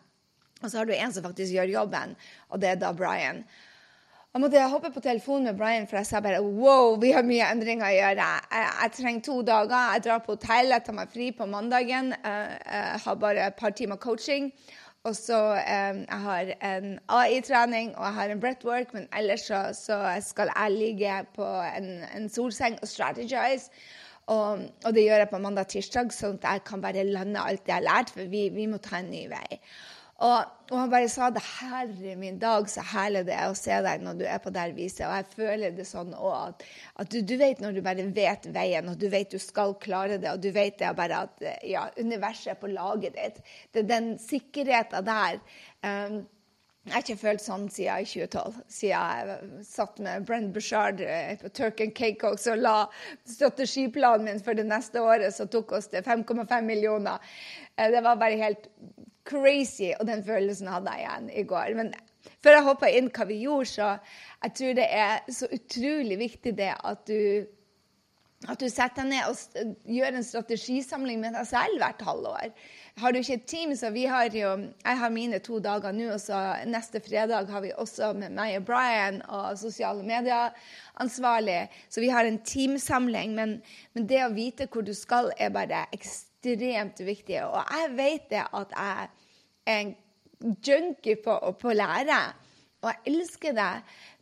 Og 0.62 0.70
så 0.70 0.80
har 0.80 0.88
du 0.88 0.94
en 0.96 1.12
som 1.12 1.26
faktisk 1.26 1.52
gjør 1.52 1.74
jobben, 1.74 2.16
og 2.48 2.60
det 2.62 2.72
er 2.72 2.80
da 2.80 2.94
Brian. 2.96 3.42
Og 4.34 4.40
måtte 4.42 4.62
hoppe 4.66 4.88
på 4.90 5.02
telefonen 5.04 5.44
med 5.46 5.58
Brian, 5.60 5.84
for 5.86 6.00
jeg 6.00 6.08
sa 6.08 6.18
bare 6.24 6.40
wow, 6.42 6.96
vi 6.98 7.12
har 7.14 7.22
mye 7.22 7.52
endringer 7.52 7.86
å 7.86 7.90
gjøre. 7.94 8.24
Jeg, 8.50 8.70
jeg 8.80 8.92
trenger 8.96 9.22
to 9.28 9.36
dager. 9.46 9.92
Jeg 9.94 10.02
drar 10.08 10.24
på 10.24 10.34
hotell, 10.34 10.72
jeg 10.74 10.82
tar 10.88 10.96
meg 10.96 11.12
fri 11.12 11.28
på 11.36 11.46
mandagen. 11.46 12.10
Jeg, 12.16 12.56
jeg 12.66 13.04
har 13.04 13.20
bare 13.22 13.44
et 13.52 13.60
par 13.60 13.76
timer 13.78 14.00
coaching. 14.02 14.48
Og 15.04 15.16
så 15.16 15.38
um, 15.52 15.98
jeg 16.08 16.20
har 16.26 16.50
en 16.64 16.98
AI-trening 17.12 17.90
og 17.96 18.04
jeg 18.06 18.14
har 18.14 18.30
en 18.32 18.40
breathwork, 18.40 18.94
men 18.94 19.08
ellers 19.18 19.40
så, 19.50 19.58
så 19.76 19.98
skal 20.24 20.48
jeg 20.56 20.70
ligge 20.72 21.18
på 21.36 21.44
en, 21.76 21.90
en 22.16 22.28
solseng 22.28 22.78
og 22.82 22.88
strategize. 22.88 23.68
Og, 24.26 24.64
og, 24.84 24.94
det 24.96 25.04
gjør 25.04 25.20
jeg 25.20 25.28
på 25.28 25.40
mandag-tirsdag, 25.44 26.12
sånn 26.16 26.38
at 26.40 26.46
jeg 26.48 26.62
kan 26.70 26.80
bare 26.80 27.04
lande 27.04 27.42
alt 27.42 27.66
det 27.66 27.74
jeg 27.74 27.82
har 27.82 27.84
lært, 27.84 28.14
for 28.16 28.32
vi, 28.32 28.46
vi 28.54 28.64
må 28.70 28.80
ta 28.80 29.02
en 29.02 29.10
ny 29.12 29.26
vei. 29.28 29.60
Og, 30.24 30.52
og, 30.70 30.74
han 30.78 30.92
bare 30.92 31.08
sa 31.12 31.28
det 31.32 31.42
herre 31.44 32.14
min 32.16 32.38
dag, 32.40 32.68
så 32.72 32.80
herlig 32.94 33.26
det 33.28 33.34
er 33.36 33.50
å 33.52 33.56
se 33.58 33.76
deg 33.84 34.04
når 34.04 34.20
du 34.20 34.24
er 34.24 34.40
på 34.40 34.52
det 34.54 34.70
viset. 34.76 35.04
Og 35.04 35.16
jeg 35.18 35.26
føler 35.36 35.74
det 35.76 35.84
sånn 35.88 36.14
òg, 36.16 36.54
at, 36.54 36.64
at 37.02 37.10
du, 37.12 37.18
du, 37.20 37.34
vet 37.40 37.60
når 37.60 37.76
du 37.76 37.82
bare 37.84 38.06
vet 38.16 38.48
veien, 38.54 38.88
og 38.88 38.96
du 39.00 39.10
vet 39.12 39.34
du 39.34 39.40
skal 39.42 39.76
klare 39.82 40.16
det, 40.16 40.30
og 40.32 40.40
du 40.40 40.48
vet 40.54 40.78
det 40.80 40.94
bare 40.96 41.26
at 41.26 41.44
ja, 41.68 41.88
universet 42.00 42.54
er 42.54 42.60
på 42.62 42.72
laget 42.72 43.18
ditt. 43.18 43.42
Det 43.74 43.84
er 43.84 43.90
den 43.90 44.14
sikkerheten 44.22 45.10
der. 45.10 45.42
Um, 45.84 46.22
jeg 46.84 46.92
har 46.92 47.04
ikke 47.04 47.16
følt 47.16 47.40
sånn 47.40 47.62
siden 47.72 48.04
2012, 48.04 48.56
siden 48.68 48.90
jeg 48.92 49.64
satt 49.64 50.00
med 50.04 50.26
Brent 50.28 50.50
Bushard 50.52 51.00
eh, 51.00 51.32
på 51.40 51.48
Turk 51.56 51.80
and 51.80 51.94
Cake 51.96 52.28
og 52.28 52.36
la 52.60 52.74
strategiplanen 53.28 54.28
min 54.28 54.42
for 54.44 54.56
det 54.56 54.66
neste 54.68 55.00
året, 55.00 55.32
som 55.32 55.48
tok 55.48 55.72
oss 55.78 55.88
til 55.88 56.04
5,5 56.04 56.44
millioner. 56.64 57.24
Eh, 57.76 57.88
det 57.88 58.04
var 58.04 58.20
bare 58.20 58.36
helt 58.36 58.68
crazy, 59.28 59.92
og 59.98 60.06
den 60.08 60.24
følelsen 60.24 60.70
hadde 60.70 60.92
jeg 60.92 61.04
igjen 61.06 61.30
i 61.32 61.46
går. 61.48 61.74
Men 61.78 61.92
før 62.44 62.58
jeg 62.58 62.68
hoppa 62.68 62.92
inn 62.92 63.10
hva 63.14 63.26
vi 63.28 63.42
gjorde, 63.44 63.72
så 63.72 63.90
jeg 64.44 64.56
tror 64.60 64.78
det 64.78 64.88
er 65.00 65.36
så 65.40 65.50
utrolig 65.52 66.20
viktig 66.20 66.56
det 66.58 66.72
at 66.76 67.04
du 67.10 67.20
at 68.44 68.60
du 68.60 68.66
setter 68.68 69.06
deg 69.06 69.08
ned 69.08 69.30
og 69.30 69.76
gjør 69.88 70.18
en 70.18 70.26
strategisamling 70.26 71.20
med 71.22 71.32
deg 71.36 71.46
selv 71.48 71.78
hvert 71.80 72.02
halvår. 72.04 72.50
Har 73.00 73.14
du 73.14 73.18
ikke 73.18 73.38
et 73.38 73.46
team, 73.48 73.72
så 73.72 73.88
vi 73.94 74.04
har 74.10 74.28
jo 74.36 74.50
Jeg 74.84 74.98
har 75.00 75.10
mine 75.10 75.38
to 75.38 75.58
dager 75.64 75.92
nå, 75.96 76.10
og 76.12 76.20
så 76.20 76.40
neste 76.68 77.00
fredag 77.00 77.48
har 77.50 77.64
vi 77.64 77.72
også 77.72 78.12
med 78.12 78.36
meg 78.36 78.58
og 78.58 78.66
Brian 78.68 79.22
og 79.28 79.56
sosiale 79.58 80.04
medier 80.04 80.52
ansvarlig. 81.00 81.70
Så 81.88 82.04
vi 82.04 82.12
har 82.12 82.24
en 82.24 82.38
teamsamling. 82.38 83.34
Men, 83.34 83.62
men 83.94 84.06
det 84.06 84.20
å 84.26 84.34
vite 84.34 84.68
hvor 84.68 84.84
du 84.84 84.92
skal, 84.94 85.32
er 85.38 85.48
bare 85.54 85.86
ekstremt 85.92 86.33
ekstremt 86.44 87.00
viktig. 87.00 87.40
Og 87.46 87.60
jeg 87.72 87.92
vet 87.96 88.30
det 88.30 88.44
at 88.44 88.74
jeg 88.76 89.08
er 89.66 89.78
en 89.78 89.94
junkie 90.64 91.16
på, 91.22 91.32
å 91.32 91.74
lære. 91.76 92.18
Og 92.84 92.90
jeg 92.90 93.14
elsker 93.14 93.56
det. 93.56 93.70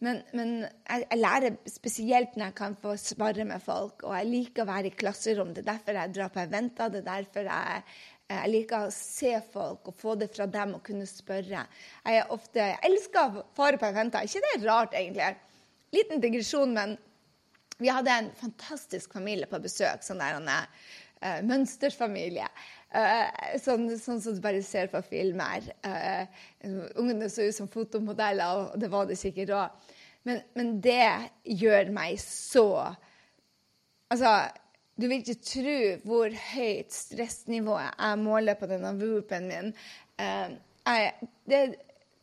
Men, 0.06 0.22
men 0.32 0.54
jeg, 0.62 1.04
jeg, 1.08 1.18
lærer 1.18 1.58
spesielt 1.66 2.36
når 2.36 2.50
jeg 2.50 2.58
kan 2.60 2.78
få 2.78 2.96
svare 3.00 3.46
med 3.48 3.62
folk. 3.64 4.04
Og 4.06 4.16
jeg 4.16 4.30
liker 4.30 4.64
å 4.64 4.70
være 4.70 4.92
i 4.92 4.96
klasserom. 4.96 5.52
Det 5.54 5.64
er 5.64 5.70
derfor 5.74 5.98
jeg 5.98 6.14
drar 6.14 6.32
på 6.34 6.42
eventer. 6.44 6.92
Det 6.92 7.02
er 7.02 7.08
derfor 7.10 7.48
jeg, 7.50 7.84
jeg 8.32 8.52
liker 8.54 8.86
å 8.86 8.94
se 8.94 9.36
folk 9.52 9.90
og 9.90 9.98
få 9.98 10.16
det 10.20 10.30
fra 10.34 10.46
dem 10.50 10.76
og 10.78 10.84
kunne 10.86 11.08
spørre. 11.10 11.66
Jeg, 12.06 12.26
ofte, 12.34 12.68
jeg 12.70 12.82
elsker 12.90 13.40
å 13.40 13.46
fare 13.56 13.80
på 13.80 13.90
eventer. 13.90 14.28
Ikke 14.28 14.44
det 14.44 14.52
er 14.58 14.68
rart, 14.68 14.94
egentlig. 14.98 15.32
Liten 15.92 16.22
digresjon, 16.22 16.70
men 16.72 16.94
vi 17.82 17.90
hadde 17.90 18.14
en 18.14 18.30
fantastisk 18.38 19.12
familie 19.12 19.48
på 19.50 19.58
besøk. 19.62 20.04
sånn 20.06 20.22
der, 20.22 20.38
uh, 21.22 21.40
mønsterfamilie. 21.46 22.48
Uh, 22.92 23.56
sånn, 23.62 23.86
sånn, 23.96 24.20
som 24.20 24.36
du 24.36 24.42
bare 24.44 24.62
ser 24.66 24.90
på 24.92 25.00
filmer. 25.06 25.64
Uh, 25.86 26.26
ungene 27.00 27.30
så 27.32 27.46
ut 27.48 27.56
som 27.56 27.70
fotomodeller, 27.72 28.72
og 28.72 28.80
det 28.82 28.90
var 28.92 29.08
det 29.08 29.18
sikkert 29.20 29.54
òg. 29.56 29.92
Men, 30.28 30.42
men, 30.54 30.74
det 30.84 31.30
gjør 31.42 31.88
meg 31.94 32.20
så 32.22 32.66
Altså, 34.12 34.28
du 35.00 35.06
vil 35.08 35.22
ikke 35.22 35.40
tro 35.40 35.76
hvor 36.04 36.34
høyt 36.52 36.92
stressnivået 36.92 37.96
jeg 37.96 38.18
måler 38.20 38.58
på 38.60 38.68
denne 38.68 38.92
whoopen 39.00 39.48
min. 39.48 39.72
Uh, 40.20 40.52
jeg, 40.84 41.30
det, 41.48 41.62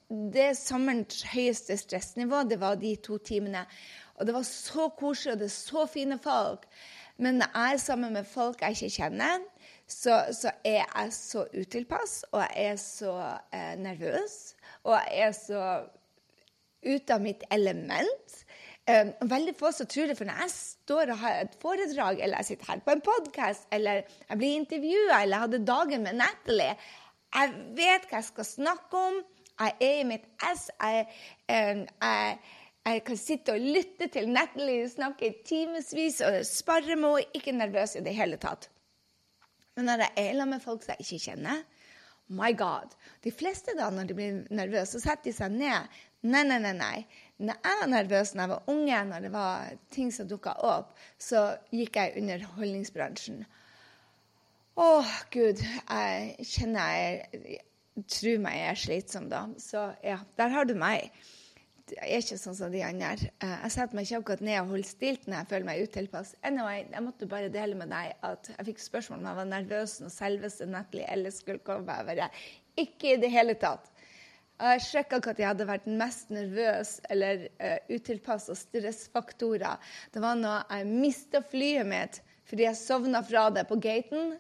det 0.09 0.51
sommerens 0.57 1.23
høyeste 1.31 1.79
stressnivå, 1.81 2.43
det 2.45 2.59
var 2.61 2.77
de 2.77 2.93
to 3.01 3.17
timene. 3.17 3.65
Og 4.19 4.27
det 4.27 4.35
var 4.35 4.45
så 4.45 4.89
koselig, 4.99 5.33
og 5.33 5.41
det 5.41 5.49
er 5.49 5.55
så 5.55 5.85
fine 5.89 6.19
folk. 6.21 6.65
Men 7.19 7.41
når 7.41 7.51
jeg 7.55 7.75
er 7.75 7.81
sammen 7.83 8.15
med 8.15 8.27
folk 8.27 8.61
jeg 8.63 8.77
ikke 8.77 8.95
kjenner, 9.03 9.45
så, 9.89 10.21
så 10.31 10.51
er 10.63 10.83
jeg 10.85 11.13
så 11.13 11.45
utilpass, 11.51 12.21
og 12.31 12.43
jeg 12.45 12.71
er 12.71 12.75
så 12.79 13.15
eh, 13.53 13.73
nervøs, 13.81 14.35
og 14.83 14.95
jeg 14.95 15.25
er 15.27 15.33
så 15.35 15.63
ute 16.85 17.15
av 17.15 17.23
mitt 17.23 17.43
element. 17.51 18.37
Um, 18.89 19.11
veldig 19.29 19.53
få 19.59 19.69
som 19.75 19.89
tror 19.89 20.07
det, 20.09 20.15
for 20.17 20.25
når 20.25 20.39
jeg 20.45 20.53
står 20.55 21.11
og 21.13 21.19
har 21.21 21.41
et 21.43 21.57
foredrag, 21.61 22.21
eller 22.23 22.39
jeg 22.39 22.47
sitter 22.53 22.71
her 22.71 22.79
på 22.85 22.95
en 22.95 23.03
podkast, 23.05 23.67
eller 23.75 23.99
jeg 24.01 24.39
blir 24.39 24.55
intervjua, 24.61 25.19
eller 25.19 25.35
jeg 25.35 25.43
hadde 25.43 25.65
dagen 25.67 26.07
med 26.07 26.17
Natalie 26.17 26.71
Jeg 27.35 27.51
vet 27.77 28.07
hva 28.09 28.17
jeg 28.17 28.25
skal 28.31 28.47
snakke 28.47 29.03
om. 29.09 29.19
Jeg 29.59 29.75
er 29.85 29.99
i 29.99 30.07
mitt 30.07 30.25
ess. 30.47 30.69
Jeg, 30.79 31.05
um, 31.51 31.83
jeg 31.85 32.39
jeg 32.93 33.03
kan 33.07 33.19
sitte 33.19 33.55
og 33.55 33.63
lytte 33.75 34.07
til 34.13 34.29
Natalie 34.31 34.87
snakke 34.89 35.29
i 35.29 35.37
timevis 35.45 36.21
og 36.25 36.41
spare 36.47 36.95
med 36.95 37.19
henne. 37.19 37.27
Ikke 37.35 37.55
nervøs 37.55 37.95
i 37.99 38.03
det 38.05 38.15
hele 38.17 38.39
tatt. 38.41 38.69
Men 39.75 39.89
når 39.89 40.05
jeg 40.05 40.31
er 40.33 40.47
med 40.49 40.63
folk 40.63 40.83
som 40.83 40.95
jeg 40.95 41.05
ikke 41.05 41.25
kjenner 41.29 41.63
My 42.29 42.51
God. 42.53 42.93
De 43.23 43.31
fleste 43.33 43.73
da, 43.73 43.87
når 43.89 44.05
de 44.05 44.15
blir 44.17 44.35
nervøse, 44.53 44.99
så 44.99 45.01
setter 45.01 45.31
de 45.31 45.33
seg 45.33 45.55
ned. 45.55 45.95
Nei, 46.29 46.43
nei, 46.45 46.59
nei. 46.61 46.75
nei. 46.77 46.97
Når 47.41 47.57
jeg 47.63 47.79
var 47.79 47.89
nervøs 47.89 48.33
da 48.35 48.43
jeg 48.43 48.51
var 48.51 48.69
unge, 48.69 48.99
når 49.09 49.25
det 49.25 49.31
var 49.33 49.71
ting 49.95 50.11
som 50.13 50.27
dukka 50.29 50.53
opp, 50.67 50.91
så 51.17 51.47
gikk 51.73 51.97
jeg 51.97 52.11
i 52.13 52.21
underholdningsbransjen. 52.21 53.41
Å, 54.79 54.87
Gud. 55.33 55.63
Jeg 55.63 56.51
kjenner 56.51 56.93
jeg 56.93 57.65
Tror 58.07 58.37
meg 58.39 58.53
jeg 58.55 58.67
er 58.69 58.77
slitsom 58.79 59.25
da. 59.27 59.41
Så 59.59 59.81
ja, 60.05 60.21
der 60.39 60.53
har 60.53 60.67
du 60.69 60.71
meg 60.79 61.09
jeg 61.95 62.09
er 62.09 62.23
ikke 62.23 62.37
sånn 62.39 62.57
som 62.57 62.73
de 62.73 62.81
andre. 62.85 63.29
Eh, 63.43 63.55
jeg 63.65 63.73
setter 63.75 63.97
meg 63.97 64.07
ikke 64.07 64.21
akkurat 64.21 64.43
ned 64.45 64.59
og 64.61 64.73
holder 64.73 64.89
stilt 64.89 65.27
når 65.27 65.37
jeg 65.37 65.49
føler 65.51 65.67
meg 65.69 65.83
utilpass. 65.85 66.33
Anyway, 66.47 66.83
jeg 66.91 67.05
måtte 67.05 67.29
bare 67.29 67.51
dele 67.53 67.77
med 67.79 67.91
deg 67.93 68.25
at 68.29 68.51
jeg 68.55 68.67
fikk 68.71 68.83
spørsmål 68.83 69.21
om 69.21 69.29
jeg 69.29 69.39
var 69.39 69.49
nervøs 69.53 69.95
når 70.03 70.15
selveste 70.15 70.67
Natalie 70.69 71.07
Ellis 71.13 71.39
skulle 71.43 71.63
komme. 71.65 71.95
Jeg 71.99 72.09
bare, 72.09 72.29
ikke 72.79 73.13
i 73.13 73.21
det 73.21 73.31
hele 73.33 73.55
tatt. 73.59 73.91
Jeg 74.59 74.83
sjekka 74.83 75.21
at 75.23 75.39
jeg 75.39 75.47
hadde 75.47 75.67
vært 75.69 75.85
mest 75.87 76.33
nervøs 76.35 76.97
eller 77.13 77.45
uh, 77.63 77.77
utilpass 77.95 78.49
og 78.51 78.57
stressfaktorer. 78.59 79.79
Det 80.11 80.19
var 80.19 80.35
når 80.35 80.65
jeg 80.67 80.89
mista 80.89 81.39
flyet 81.47 81.87
mitt 81.87 82.19
fordi 82.49 82.65
jeg 82.65 82.79
sovna 82.79 83.21
fra 83.23 83.45
det 83.55 83.63
på 83.69 83.77
gaten. 83.79 84.33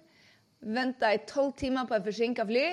Venta 0.59 1.13
i 1.13 1.21
tolv 1.29 1.53
timer 1.55 1.87
på 1.87 1.95
et 1.95 2.07
forsinka 2.09 2.43
fly. 2.49 2.65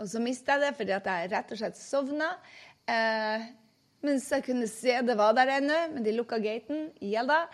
Og 0.00 0.08
så 0.08 0.22
mista 0.22 0.56
jeg 0.56 0.64
det 0.64 0.72
fordi 0.78 0.96
jeg 0.96 1.30
rett 1.34 1.52
og 1.52 1.60
slett 1.60 1.80
sovna. 1.80 2.32
Uh, 2.88 3.44
mens 4.06 4.28
jeg 4.32 4.44
kunne 4.46 4.68
se 4.70 4.94
det 5.06 5.16
var 5.18 5.34
der 5.36 5.56
ennå, 5.58 5.80
men 5.94 6.06
de 6.06 6.14
lukka 6.14 6.38
gaten. 6.42 6.88
Ja 7.04 7.24
da. 7.26 7.44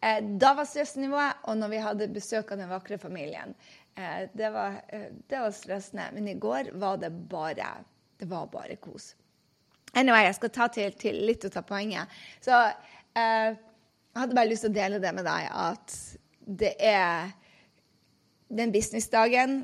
Eh, 0.00 0.22
da 0.40 0.54
var 0.54 0.68
stressnivået, 0.68 1.44
og 1.50 1.58
når 1.58 1.72
vi 1.72 1.84
hadde 1.84 2.10
besøk 2.14 2.52
av 2.54 2.62
den 2.62 2.70
vakre 2.70 2.98
familien. 3.02 3.54
Eh, 3.98 4.28
det, 4.32 4.50
var, 4.54 4.80
eh, 4.88 5.08
det, 5.26 5.38
var, 5.38 5.50
stressende. 5.50 6.10
Men 6.14 6.28
i 6.28 6.36
går 6.38 6.72
var 6.78 7.00
det 7.02 7.10
bare 7.10 7.72
det 8.18 8.26
var 8.26 8.46
bare 8.50 8.76
kos. 8.76 9.14
Anyway, 9.94 10.24
jeg 10.26 10.34
skal 10.36 10.50
ta 10.54 10.68
til, 10.74 10.94
til 10.98 11.18
litt 11.26 11.44
og 11.46 11.54
ta 11.54 11.62
poenget. 11.66 12.10
Så 12.44 12.54
eh, 12.54 13.54
jeg 13.54 14.22
hadde 14.22 14.36
bare 14.36 14.50
lyst 14.50 14.66
til 14.66 14.72
å 14.72 14.78
dele 14.78 15.02
det 15.02 15.12
med 15.14 15.26
deg 15.26 15.50
at 15.54 15.98
det 16.48 16.72
er 16.82 17.30
den 18.48 18.72
businessdagen 18.72 19.60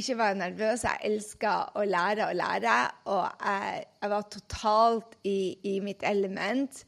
ikke 0.00 0.18
være 0.18 0.38
nervøs. 0.40 0.84
Jeg 0.86 1.10
elska 1.10 1.54
å 1.78 1.84
lære 1.88 2.28
og 2.28 2.36
lære. 2.38 2.76
Og 3.12 3.24
jeg, 3.46 3.84
jeg 4.02 4.12
var 4.14 4.28
totalt 4.32 5.16
i, 5.24 5.38
i 5.74 5.78
mitt 5.84 6.04
element. 6.06 6.84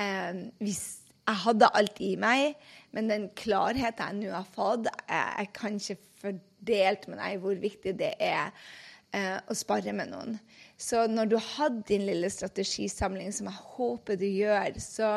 Um, 0.00 0.46
hvis 0.62 1.02
jeg 1.22 1.42
hadde 1.44 1.70
alt 1.78 2.00
i 2.02 2.14
meg, 2.18 2.56
men 2.96 3.10
den 3.10 3.28
klarheten 3.38 4.22
jeg 4.22 4.30
nå 4.30 4.32
har 4.34 4.48
fått 4.54 4.88
Jeg, 4.88 5.26
jeg 5.38 5.50
kan 5.54 5.76
ikke 5.78 5.98
fordelt 6.22 7.04
med 7.10 7.20
deg 7.20 7.42
hvor 7.42 7.60
viktig 7.60 7.94
det 8.00 8.12
er 8.22 8.50
uh, 9.14 9.38
å 9.46 9.56
spare 9.56 9.94
med 9.96 10.10
noen. 10.12 10.38
Så 10.80 11.06
når 11.10 11.32
du 11.32 11.38
har 11.38 11.74
din 11.88 12.06
lille 12.08 12.30
strategisamling, 12.32 13.32
som 13.34 13.50
jeg 13.50 13.66
håper 13.76 14.18
du 14.18 14.26
gjør, 14.26 14.80
så 14.82 15.12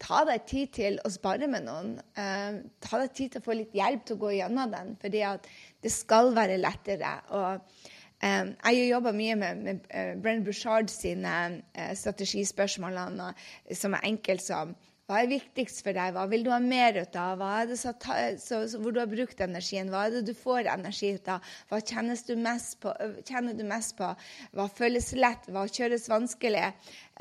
ta 0.00 0.22
deg 0.28 0.44
tid 0.48 0.72
til 0.76 1.00
å 1.04 1.12
spare 1.12 1.48
med 1.50 1.64
noen. 1.68 1.94
Uh, 2.18 2.60
ta 2.84 3.00
deg 3.02 3.16
tid 3.16 3.34
til 3.34 3.42
å 3.42 3.46
få 3.48 3.56
litt 3.56 3.76
hjelp 3.76 4.04
til 4.04 4.18
å 4.18 4.24
gå 4.26 4.36
gjennom 4.38 4.76
den. 4.76 4.96
fordi 5.00 5.24
at 5.28 5.48
det 5.82 5.92
skal 5.94 6.34
være 6.36 6.60
lettere. 6.60 7.14
Og 7.36 7.50
um, 7.54 8.52
jeg 8.52 8.52
har 8.64 8.86
jobba 8.90 9.14
mye 9.16 9.38
med, 9.40 9.64
med 9.64 9.88
uh, 9.94 10.14
Brenn 10.20 10.44
Bouchard 10.44 10.92
sine 10.92 11.34
strategispørsmålene, 11.94 13.32
strategispørsmål 13.32 13.80
som 13.82 13.98
er 13.98 14.08
enkelt 14.12 14.44
som 14.44 14.78
hva 15.10 15.24
er 15.24 15.30
viktigst 15.32 15.80
for 15.82 15.90
deg? 15.90 16.12
Hva 16.14 16.22
vil 16.30 16.44
du 16.46 16.52
ha 16.52 16.60
mer 16.62 16.94
ut 17.00 17.16
av? 17.18 17.40
Hva 17.40 17.48
er 17.58 17.70
det 17.72 17.80
så, 17.80 17.90
så, 18.38 18.60
så, 18.70 18.78
hvor 18.78 18.94
du 18.94 19.00
har 19.00 19.08
brukt 19.10 19.40
energien? 19.42 19.88
Hva 19.90 20.04
er 20.06 20.12
det 20.14 20.20
du 20.28 20.36
får 20.38 20.68
energi 20.70 21.16
ut 21.16 21.30
av? 21.34 21.48
Hva 21.66 21.80
kjennes 21.82 22.22
du 22.28 22.36
mest 22.38 22.76
på? 22.84 22.92
kjenner 23.26 23.58
du 23.58 23.64
mest 23.66 23.96
på? 23.98 24.12
Hva 24.54 24.68
føles 24.70 25.10
lett? 25.18 25.50
Hva 25.50 25.64
kjøres 25.66 26.06
vanskelig? 26.12 26.62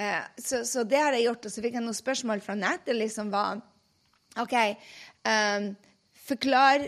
Eh, 0.06 0.22
så, 0.38 0.62
så, 0.70 0.86
det 0.86 1.02
har 1.02 1.18
jeg 1.18 1.26
gjort. 1.26 1.50
Og 1.50 1.56
så 1.56 1.66
fikk 1.66 1.80
jeg 1.80 1.86
noen 1.88 1.98
spørsmål 1.98 2.46
fra 2.46 2.60
nettet 2.62 2.94
liksom 3.00 3.34
var 3.34 3.64
OK, 4.38 4.56
um, 5.26 5.72
forklar 6.30 6.86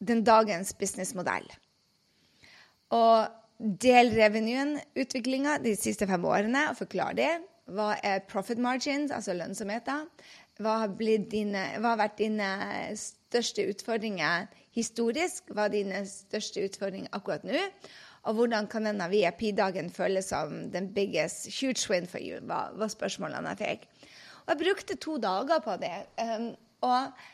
den 0.00 0.24
dagens 0.24 0.72
businessmodell. 0.78 1.46
Og 2.96 3.28
del 3.60 4.14
revenuen, 4.16 4.78
utviklinga, 4.98 5.58
de 5.62 5.76
siste 5.76 6.08
fem 6.08 6.24
årene, 6.24 6.70
og 6.70 6.78
forklar 6.80 7.16
det. 7.18 7.30
Hva 7.70 7.92
er 8.02 8.24
profit 8.30 8.58
margins, 8.58 9.12
altså 9.14 9.36
lønnsomheten? 9.36 10.08
Hva 10.60 10.76
har, 10.82 10.94
dine, 11.30 11.62
hva 11.80 11.94
har 11.94 12.00
vært 12.02 12.18
dine 12.20 12.48
største 12.98 13.64
utfordringer 13.70 14.48
historisk? 14.76 15.52
Hva 15.54 15.68
er 15.68 15.76
dine 15.76 16.04
største 16.08 16.64
utfordringer 16.66 17.12
akkurat 17.16 17.46
nå? 17.46 17.60
Og 18.28 18.36
hvordan 18.36 18.66
kan 18.68 18.84
denne 18.84 19.06
VIP-dagen 19.08 19.88
føles 19.92 20.28
som 20.32 20.66
den 20.72 20.90
biggest 20.92 21.48
huge 21.56 21.88
win 21.88 22.08
for 22.08 22.20
you? 22.20 22.40
Var, 22.44 22.74
var 22.76 22.92
spørsmålene 22.92 23.54
jeg 23.54 23.60
fikk. 23.62 23.86
Og 24.44 24.52
jeg 24.52 24.60
brukte 24.64 24.98
to 25.00 25.16
dager 25.22 25.62
på 25.64 25.76
det. 25.80 25.94
Um, 26.20 26.50
og 26.84 27.24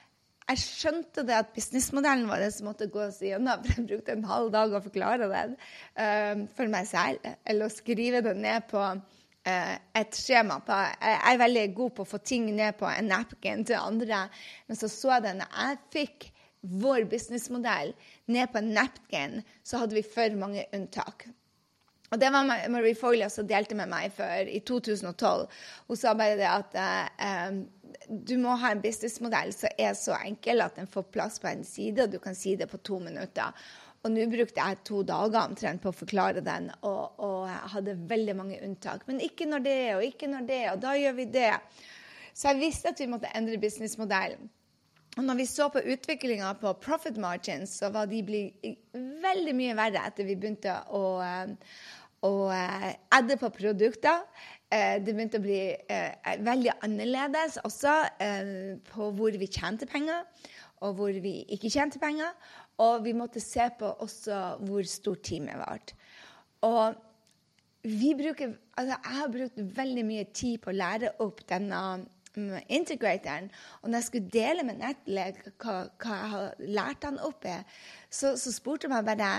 jeg 0.47 0.63
skjønte 0.63 1.25
det 1.27 1.35
at 1.35 1.49
businessmodellen 1.57 2.29
vår 2.31 2.45
måtte 2.67 2.87
gås 2.93 3.19
igjennom. 3.25 3.65
For 3.65 3.81
jeg 3.81 3.89
brukte 3.91 4.15
en 4.15 4.29
halv 4.31 4.53
dag 4.55 4.75
å 4.77 4.83
forklare 4.85 5.27
den 5.33 5.57
uh, 5.59 6.47
for 6.55 6.71
meg 6.71 6.87
selv. 6.91 7.27
Eller 7.43 7.67
å 7.67 7.75
skrive 7.75 8.23
det 8.23 8.37
ned 8.39 8.69
på 8.71 8.83
uh, 8.83 9.75
et 10.01 10.19
skjema. 10.19 10.61
På, 10.63 10.79
jeg 11.03 11.19
er 11.33 11.43
veldig 11.43 11.67
god 11.81 11.97
på 11.97 12.07
å 12.07 12.11
få 12.13 12.23
ting 12.23 12.47
ned 12.55 12.79
på 12.79 12.87
en 12.91 13.11
napkin 13.11 13.67
til 13.67 13.81
andre. 13.81 14.27
Men 14.69 14.79
så 14.79 14.91
så 14.93 15.17
jeg 15.17 15.27
det 15.27 15.35
jeg 15.43 15.81
fikk 15.97 16.29
vår 16.67 17.09
businessmodell 17.11 17.93
ned 18.31 18.53
på 18.53 18.63
en 18.63 18.71
napkin, 18.75 19.43
så 19.67 19.83
hadde 19.83 19.99
vi 19.99 20.07
for 20.07 20.39
mange 20.39 20.65
unntak. 20.75 21.29
Og 22.15 22.21
det 22.23 22.31
var 22.31 22.47
Marie 22.71 22.95
Foley 22.95 23.27
som 23.31 23.47
delte 23.49 23.75
med 23.75 23.91
meg 23.91 24.13
for, 24.15 24.47
i 24.47 24.61
2012. 24.63 25.47
Hun 25.89 25.99
sa 25.99 26.15
bare 26.19 26.39
det 26.39 26.47
at 26.47 26.77
uh, 26.79 27.59
du 28.09 28.37
må 28.41 28.55
ha 28.61 28.71
en 28.73 28.83
businessmodell 28.85 29.53
som 29.55 29.73
er 29.79 29.97
så 29.99 30.17
enkel 30.21 30.65
at 30.65 30.79
den 30.79 30.89
får 30.91 31.09
plass 31.15 31.41
på 31.43 31.51
en 31.51 31.65
side, 31.67 32.05
og 32.05 32.15
du 32.15 32.21
kan 32.23 32.37
si 32.39 32.55
det 32.59 32.69
på 32.71 32.81
to 32.87 33.01
minutter. 33.03 33.55
Og 34.07 34.13
nå 34.15 34.27
brukte 34.31 34.63
jeg 34.63 34.83
to 34.87 35.03
dager 35.07 35.41
omtrent 35.43 35.83
på 35.83 35.91
å 35.91 35.97
forklare 35.97 36.43
den, 36.45 36.69
og, 36.87 37.17
og 37.19 37.49
jeg 37.51 37.73
hadde 37.73 37.97
veldig 38.13 38.37
mange 38.39 38.61
unntak. 38.63 39.07
Men 39.09 39.23
ikke 39.25 39.49
når 39.51 39.65
det, 39.65 39.81
og 39.97 40.05
ikke 40.07 40.31
når 40.31 40.51
det, 40.51 40.61
og 40.73 40.83
da 40.85 40.93
gjør 40.99 41.17
vi 41.19 41.27
det. 41.35 41.53
Så 42.37 42.53
jeg 42.53 42.61
visste 42.61 42.93
at 42.93 43.03
vi 43.03 43.09
måtte 43.11 43.33
endre 43.35 43.59
businessmodellen. 43.59 44.51
Og 45.17 45.25
når 45.25 45.39
vi 45.39 45.47
så 45.49 45.71
på 45.73 45.81
utviklinga 45.81 46.51
på 46.61 46.75
profit 46.85 47.17
margins, 47.17 47.79
så 47.81 47.89
var 47.93 48.09
de 48.11 48.21
blitt 48.23 48.67
veldig 49.23 49.55
mye 49.57 49.77
verre 49.79 50.03
etter 50.11 50.29
vi 50.29 50.37
begynte 50.37 50.75
å, 50.93 51.05
eh, 51.25 51.79
å 52.29 52.33
eh, 52.53 52.91
adde 53.17 53.39
på 53.41 53.49
produkter. 53.55 54.27
Eh, 54.67 54.97
det 54.99 55.15
begynte 55.15 55.39
å 55.39 55.45
bli 55.45 55.61
eh, 55.71 56.31
veldig 56.43 56.73
annerledes 56.83 57.61
også 57.63 57.93
eh, 58.23 58.49
på 58.89 59.11
hvor 59.15 59.37
vi 59.39 59.47
tjente 59.47 59.87
penger, 59.87 60.25
og 60.83 60.97
hvor 60.99 61.19
vi 61.23 61.39
ikke 61.55 61.71
tjente 61.71 62.03
penger. 62.03 62.33
Og 62.83 63.05
vi 63.07 63.15
måtte 63.17 63.41
se 63.41 63.69
på 63.79 63.89
også 64.05 64.41
hvor 64.67 64.85
stort 64.91 65.23
teamet 65.25 65.57
var. 65.57 65.95
Og 66.67 66.99
vi 67.87 68.11
bruker, 68.19 68.57
altså 68.75 68.97
jeg 68.97 69.15
har 69.21 69.31
brukt 69.33 69.63
veldig 69.79 70.05
mye 70.05 70.27
tid 70.35 70.59
på 70.65 70.73
å 70.73 70.77
lære 70.77 71.15
opp 71.23 71.45
denne 71.49 71.79
um, 72.35 72.51
integratoren, 72.67 73.47
og 73.81 73.89
når 73.89 74.03
jeg 74.03 74.09
skulle 74.09 74.35
dele 74.35 74.67
med 74.67 74.83
Netle 74.83 75.29
hva, 75.63 75.77
hva 76.03 76.19
jeg 76.19 76.33
har 76.35 76.67
lært 76.81 77.07
han 77.07 77.23
opp 77.25 77.47
i, 77.49 77.55
så, 78.11 78.35
så 78.37 78.53
spurte 78.53 78.91
meg 78.93 79.07
bare 79.07 79.31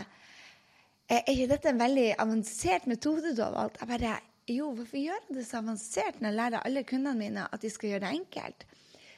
er 1.12 1.28
ikke 1.30 1.52
dette 1.52 1.70
en 1.72 1.84
veldig 1.84 2.08
avansert 2.24 2.88
metode 2.90 3.36
du 3.36 3.44
har 3.44 3.54
valgt? 3.54 3.78
Jeg 3.84 3.92
bare, 3.92 4.16
jo, 4.48 4.72
hvorfor 4.72 5.00
gjør 5.00 5.22
jeg 5.28 5.36
det 5.38 5.46
så 5.48 5.60
avansert 5.60 6.20
når 6.22 6.30
jeg 6.30 6.40
lærer 6.40 6.66
alle 6.66 6.84
kundene 6.88 7.20
mine 7.20 7.46
at 7.52 7.62
de 7.64 7.72
skal 7.72 7.94
gjøre 7.94 8.06
det 8.06 8.14
enkelt? 8.16 8.66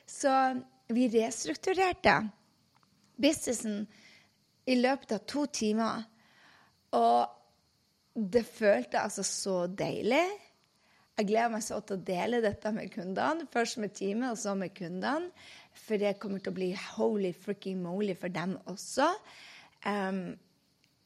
Så 0.09 0.33
vi 0.89 1.05
restrukturerte 1.13 2.15
businessen 3.21 3.83
i 4.69 4.77
løpet 4.79 5.13
av 5.17 5.25
to 5.29 5.45
timer. 5.53 6.05
Og 6.97 7.29
det 8.13 8.45
følte 8.47 9.01
altså 9.01 9.25
så 9.25 9.57
deilig. 9.67 10.25
Jeg 11.19 11.27
gleder 11.27 11.51
meg 11.51 11.63
så 11.65 11.81
til 11.83 11.99
å 11.99 12.05
dele 12.07 12.41
dette 12.43 12.71
med 12.73 12.91
kundene. 12.93 13.47
Først 13.51 13.79
med 13.83 13.93
teamet, 13.97 14.31
og 14.31 14.39
så 14.39 14.55
med 14.57 14.73
kundene. 14.75 15.33
For 15.77 15.99
det 16.01 16.17
kommer 16.21 16.41
til 16.41 16.53
å 16.53 16.57
bli 16.57 16.69
holy 16.95 17.33
fricking 17.35 17.81
moly 17.83 18.15
for 18.17 18.33
dem 18.33 18.57
også. 18.71 19.09
Um, 19.85 20.37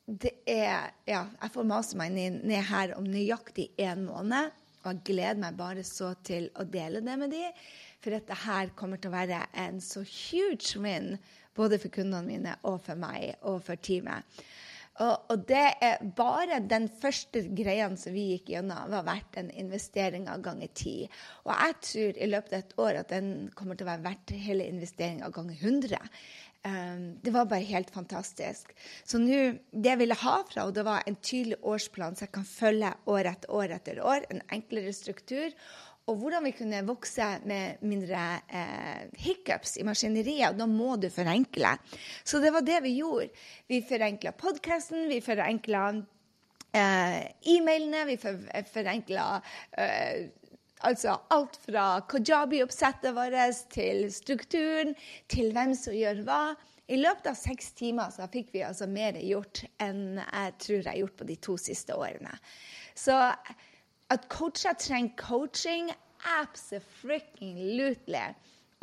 det 0.07 0.33
er 0.50 0.91
Ja, 1.07 1.25
jeg 1.41 1.53
får 1.53 1.67
mase 1.67 1.98
meg 2.00 2.12
ned 2.15 2.51
her 2.67 2.95
om 2.98 3.07
nøyaktig 3.07 3.72
én 3.79 4.03
måned. 4.07 4.51
Og 4.83 4.89
jeg 4.91 5.03
gleder 5.07 5.39
meg 5.39 5.55
bare 5.55 5.83
så 5.88 6.12
til 6.27 6.50
å 6.60 6.65
dele 6.67 7.00
det 7.05 7.15
med 7.19 7.31
dem. 7.31 7.55
For 8.03 8.12
dette 8.12 8.36
her 8.36 8.74
kommer 8.75 9.00
til 9.00 9.13
å 9.13 9.15
være 9.15 9.45
en 9.63 9.79
så 9.79 10.03
huge 10.03 10.75
win 10.83 11.13
både 11.55 11.79
for 11.79 11.93
kundene 11.93 12.27
mine 12.27 12.57
og 12.67 12.81
for 12.83 13.00
meg 13.00 13.38
og 13.48 13.62
for 13.63 13.79
teamet. 13.79 14.27
Og, 15.01 15.24
og, 15.33 15.45
det 15.50 15.63
er 15.81 16.03
bare 16.13 16.60
den 16.69 16.86
første 17.01 17.41
greia 17.57 17.88
som 17.98 18.13
vi 18.13 18.27
gikk 18.36 18.51
gjennom, 18.53 18.91
var 18.91 19.07
verdt 19.07 19.39
en 19.41 19.50
investering 19.50 20.27
av 20.29 20.43
ganger 20.45 20.69
ti. 20.77 21.07
Og 21.48 21.50
jeg 21.55 21.77
tror 21.88 22.19
i 22.22 22.27
løpet 22.29 22.53
av 22.53 22.60
et 22.60 22.75
år 22.86 23.00
at 23.00 23.13
den 23.15 23.31
kommer 23.57 23.79
til 23.79 23.88
å 23.88 23.89
være 23.89 24.05
verdt 24.05 24.36
hele 24.38 24.67
investeringa 24.69 25.31
ganger 25.33 25.57
100. 25.57 26.12
Um, 26.63 27.20
det 27.20 27.34
var 27.36 27.50
bare 27.51 27.67
helt 27.67 27.89
fantastisk. 27.91 28.70
Så 29.03 29.20
nå, 29.20 29.39
det 29.75 29.89
jeg 29.89 30.00
ville 30.00 30.15
ha 30.15 30.36
fra 30.48 30.70
det 30.72 30.86
var 30.88 31.03
en 31.03 31.17
tydelig 31.20 31.58
årsplan 31.60 32.15
så 32.15 32.24
jeg 32.24 32.36
kan 32.38 32.46
følge 32.48 32.93
år 33.12 33.27
etter 33.34 33.51
år 33.51 33.74
etter 33.75 34.00
år, 34.00 34.24
en 34.32 34.39
enklere 34.55 34.93
struktur 34.96 35.51
og 36.12 36.20
hvordan 36.20 36.43
vi 36.43 36.51
kunne 36.55 36.82
vokse 36.84 37.25
med 37.48 37.84
mindre 37.88 38.22
eh, 38.51 39.03
hiccups 39.24 39.77
i 39.79 39.86
maskineriet. 39.88 40.51
Og 40.51 40.60
da 40.60 40.67
må 40.67 40.98
du 41.00 41.08
forenkle. 41.13 41.77
Så 42.27 42.41
det 42.43 42.51
var 42.51 42.65
det 42.67 42.82
vi 42.84 42.98
gjorde. 42.98 43.29
Vi 43.72 43.79
forenkla 43.88 44.34
podkasten, 44.36 45.05
vi 45.08 45.22
forenkla 45.24 45.86
eh, 46.75 47.22
e-mailene, 47.55 48.03
vi 48.10 48.17
for, 48.20 48.41
forenkla 48.74 49.27
eh, 49.79 50.27
altså 50.87 51.17
alt 51.33 51.57
fra 51.65 51.87
kajabi-oppsettet 52.11 53.15
vårt 53.15 53.65
til 53.73 54.05
strukturen, 54.13 54.93
til 55.31 55.51
hvem 55.55 55.73
som 55.77 55.95
gjør 55.97 56.23
hva. 56.27 56.43
I 56.91 56.99
løpet 56.99 57.29
av 57.31 57.37
seks 57.39 57.71
timer 57.79 58.11
så 58.11 58.27
fikk 58.31 58.51
vi 58.53 58.63
altså 58.67 58.89
mer 58.91 59.15
gjort 59.23 59.63
enn 59.81 60.19
jeg 60.19 60.55
tror 60.59 60.79
jeg 60.81 60.89
har 60.89 60.99
gjort 60.99 61.19
på 61.21 61.27
de 61.29 61.37
to 61.47 61.55
siste 61.61 61.95
årene. 61.95 62.33
Så 62.95 63.15
at 64.13 64.27
coacher 64.29 64.75
trenger 64.77 65.15
coaching, 65.17 65.91
absolutely. 66.39 68.25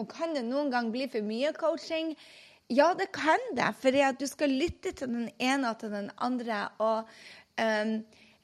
Og 0.01 0.09
kan 0.09 0.33
det 0.35 0.47
noen 0.49 0.73
gang 0.73 0.89
bli 0.93 1.07
for 1.13 1.25
mye 1.27 1.53
coaching? 1.57 2.15
Ja, 2.73 2.95
det 2.95 3.11
kan 3.13 3.43
det. 3.59 3.69
For 3.83 3.95
du 4.17 4.27
skal 4.31 4.57
lytte 4.57 4.95
til 4.97 5.11
den 5.13 5.29
ene 5.39 5.71
og 5.73 5.81
til 5.83 5.93
den 5.93 6.11
andre. 6.17 6.69
Og 6.79 7.05
um, 7.61 7.97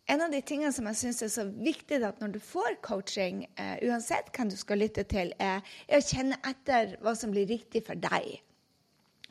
en 0.07 0.23
av 0.23 0.31
de 0.31 0.41
tingene 0.47 0.73
som 0.75 0.87
jeg 0.91 0.99
syns 1.01 1.23
er 1.27 1.31
så 1.35 1.45
viktig 1.51 1.99
at 2.07 2.21
når 2.23 2.37
du 2.37 2.41
får 2.43 2.79
coaching, 2.87 3.45
uh, 3.59 3.77
uansett 3.89 4.31
hvem 4.35 4.51
du 4.53 4.59
skal 4.59 4.83
lytte 4.83 5.07
til, 5.11 5.33
er, 5.43 5.65
er 5.89 6.03
å 6.03 6.07
kjenne 6.07 6.39
etter 6.47 6.95
hva 7.03 7.17
som 7.19 7.33
blir 7.35 7.49
riktig 7.51 7.83
for 7.89 7.99
deg. 7.99 8.37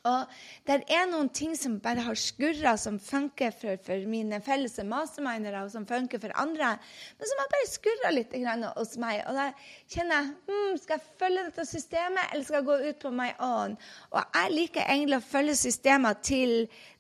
Og 0.06 0.34
det 0.70 0.76
er 0.94 1.08
noen 1.10 1.32
ting 1.34 1.56
som 1.58 1.80
bare 1.82 2.04
har 2.06 2.18
skurra, 2.20 2.76
som 2.78 3.00
funker 3.02 3.54
for, 3.58 3.80
for 3.82 4.04
mine 4.10 4.38
felles 4.46 4.78
mastermindere, 4.86 5.64
og 5.66 5.72
som 5.74 5.88
funker 5.90 6.22
for 6.22 6.36
andre, 6.38 6.76
men 7.18 7.32
som 7.32 7.42
har 7.42 7.50
bare 7.56 7.72
skurra 7.72 8.12
litt 8.14 8.36
hos 8.76 8.94
meg. 9.02 9.24
Og 9.26 9.40
da 9.40 9.48
kjenner 9.96 10.20
jeg 10.20 10.30
hmm, 10.46 10.78
skal 10.84 11.00
jeg 11.00 11.18
følge 11.24 11.48
dette 11.48 11.66
systemet, 11.72 12.30
eller 12.30 12.46
skal 12.46 12.60
jeg 12.60 12.70
gå 12.70 12.78
ut 12.92 13.02
på 13.02 13.14
my 13.18 13.32
own? 13.48 13.80
Og 14.14 14.22
jeg 14.22 14.54
liker 14.54 14.86
egentlig 14.86 15.18
å 15.18 15.26
følge 15.26 15.58
systemet 15.64 16.22
til 16.30 16.56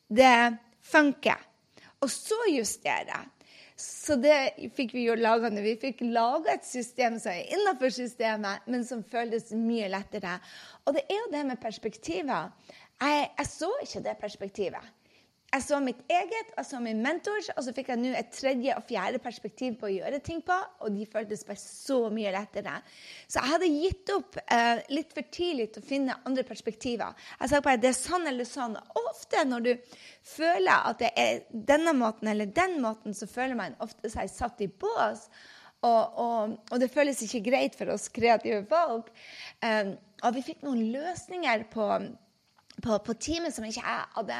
det 0.09 0.57
funker, 0.85 1.45
og 2.01 2.09
så 2.09 2.41
justere. 2.49 3.21
Så 3.75 4.15
det 4.15 4.35
fikk 4.77 4.93
vi 4.95 5.03
jo 5.09 5.17
laga 5.19 5.49
når 5.51 5.65
vi 5.65 5.73
fikk 5.81 6.05
laga 6.07 6.53
et 6.53 6.67
system 6.67 7.17
som 7.19 7.33
er 7.33 7.49
innafor 7.57 7.91
systemet, 7.91 8.63
men 8.71 8.85
som 8.87 9.03
føles 9.03 9.51
mye 9.51 9.89
lettere. 9.91 10.37
Og 10.87 10.95
det 10.95 11.03
er 11.09 11.19
jo 11.19 11.31
det 11.33 11.41
med 11.49 11.59
perspektiver. 11.59 12.53
Jeg, 13.01 13.25
jeg, 13.27 13.47
så 13.51 13.71
ikke 13.83 14.03
det 14.05 14.15
perspektivet. 14.21 14.94
Jeg 15.55 15.63
så 15.63 15.77
mitt 15.79 16.01
eget, 16.11 16.49
jeg 16.51 16.67
så 16.67 16.79
min 16.83 16.97
mentors, 16.99 17.47
og 17.53 17.63
så 17.63 17.71
fikk 17.71 17.93
jeg 17.93 17.99
nå 18.01 18.09
et 18.17 18.31
tredje 18.35 18.73
og 18.75 18.83
fjerde 18.89 19.21
perspektiv 19.23 19.77
på 19.79 19.87
å 19.87 19.91
gjøre 19.93 20.17
ting 20.25 20.41
på, 20.43 20.55
og 20.83 20.91
de 20.91 21.05
føltes 21.07 21.45
bare 21.47 21.61
så 21.61 21.99
mye 22.11 22.33
lettere. 22.35 22.73
Så 23.23 23.39
jeg 23.39 23.51
hadde 23.53 23.69
gitt 23.71 24.11
opp 24.11 24.35
eh, 24.41 24.81
litt 24.91 25.15
for 25.15 25.29
tidlig 25.37 25.69
til 25.71 25.85
å 25.85 25.87
finne 25.87 26.17
andre 26.27 26.43
perspektiver. 26.49 27.15
Jeg 27.39 27.53
sa 27.53 27.61
bare 27.63 27.79
det 27.79 27.93
er 27.93 27.95
sånn 27.95 28.27
eller 28.33 28.49
sånn. 28.49 28.75
Og 28.75 29.09
ofte 29.13 29.45
når 29.47 29.63
du 29.63 29.71
føler 30.27 30.89
at 30.91 30.99
det 31.05 31.13
er 31.23 31.41
denne 31.71 31.95
måten 31.95 32.33
eller 32.33 32.51
den 32.51 32.81
måten, 32.83 33.15
så 33.15 33.29
føler 33.29 33.55
man 33.55 33.79
ofte 33.85 34.11
seg 34.11 34.27
satt 34.33 34.59
i 34.65 34.67
bås. 34.67 35.29
Og, 35.85 36.19
og, 36.19 36.59
og, 36.67 36.77
det 36.81 36.91
føles 36.91 37.23
ikke 37.23 37.45
greit 37.47 37.79
for 37.79 37.95
oss 37.95 38.09
kreative 38.11 38.65
folk. 38.67 39.07
Um, 39.63 39.95
og 40.25 40.35
vi 40.35 40.47
fikk 40.51 40.67
noen 40.67 40.83
løsninger 40.91 41.67
på 41.71 41.89
på, 42.83 42.97
på 42.99 43.13
teamet 43.23 43.55
som 43.55 43.63
ikke 43.63 43.79
jeg 43.79 44.07
hadde 44.17 44.39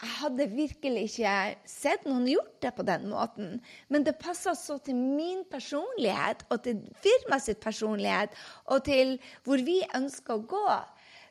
jeg 0.00 0.12
hadde 0.22 0.46
virkelig 0.54 1.02
ikke 1.10 1.32
sett 1.68 2.06
noen 2.08 2.24
gjort 2.30 2.54
det 2.64 2.70
på 2.76 2.84
den 2.88 3.02
måten. 3.10 3.58
Men 3.92 4.04
det 4.06 4.16
passa 4.20 4.54
så 4.56 4.78
til 4.80 4.96
min 4.96 5.42
personlighet 5.50 6.46
og 6.48 6.62
til 6.64 6.80
firmaet 7.04 7.44
sitt 7.44 7.60
personlighet 7.60 8.32
og 8.72 8.84
til 8.86 9.18
hvor 9.44 9.60
vi 9.66 9.82
ønsker 9.96 10.38
å 10.38 10.46
gå. 10.48 10.78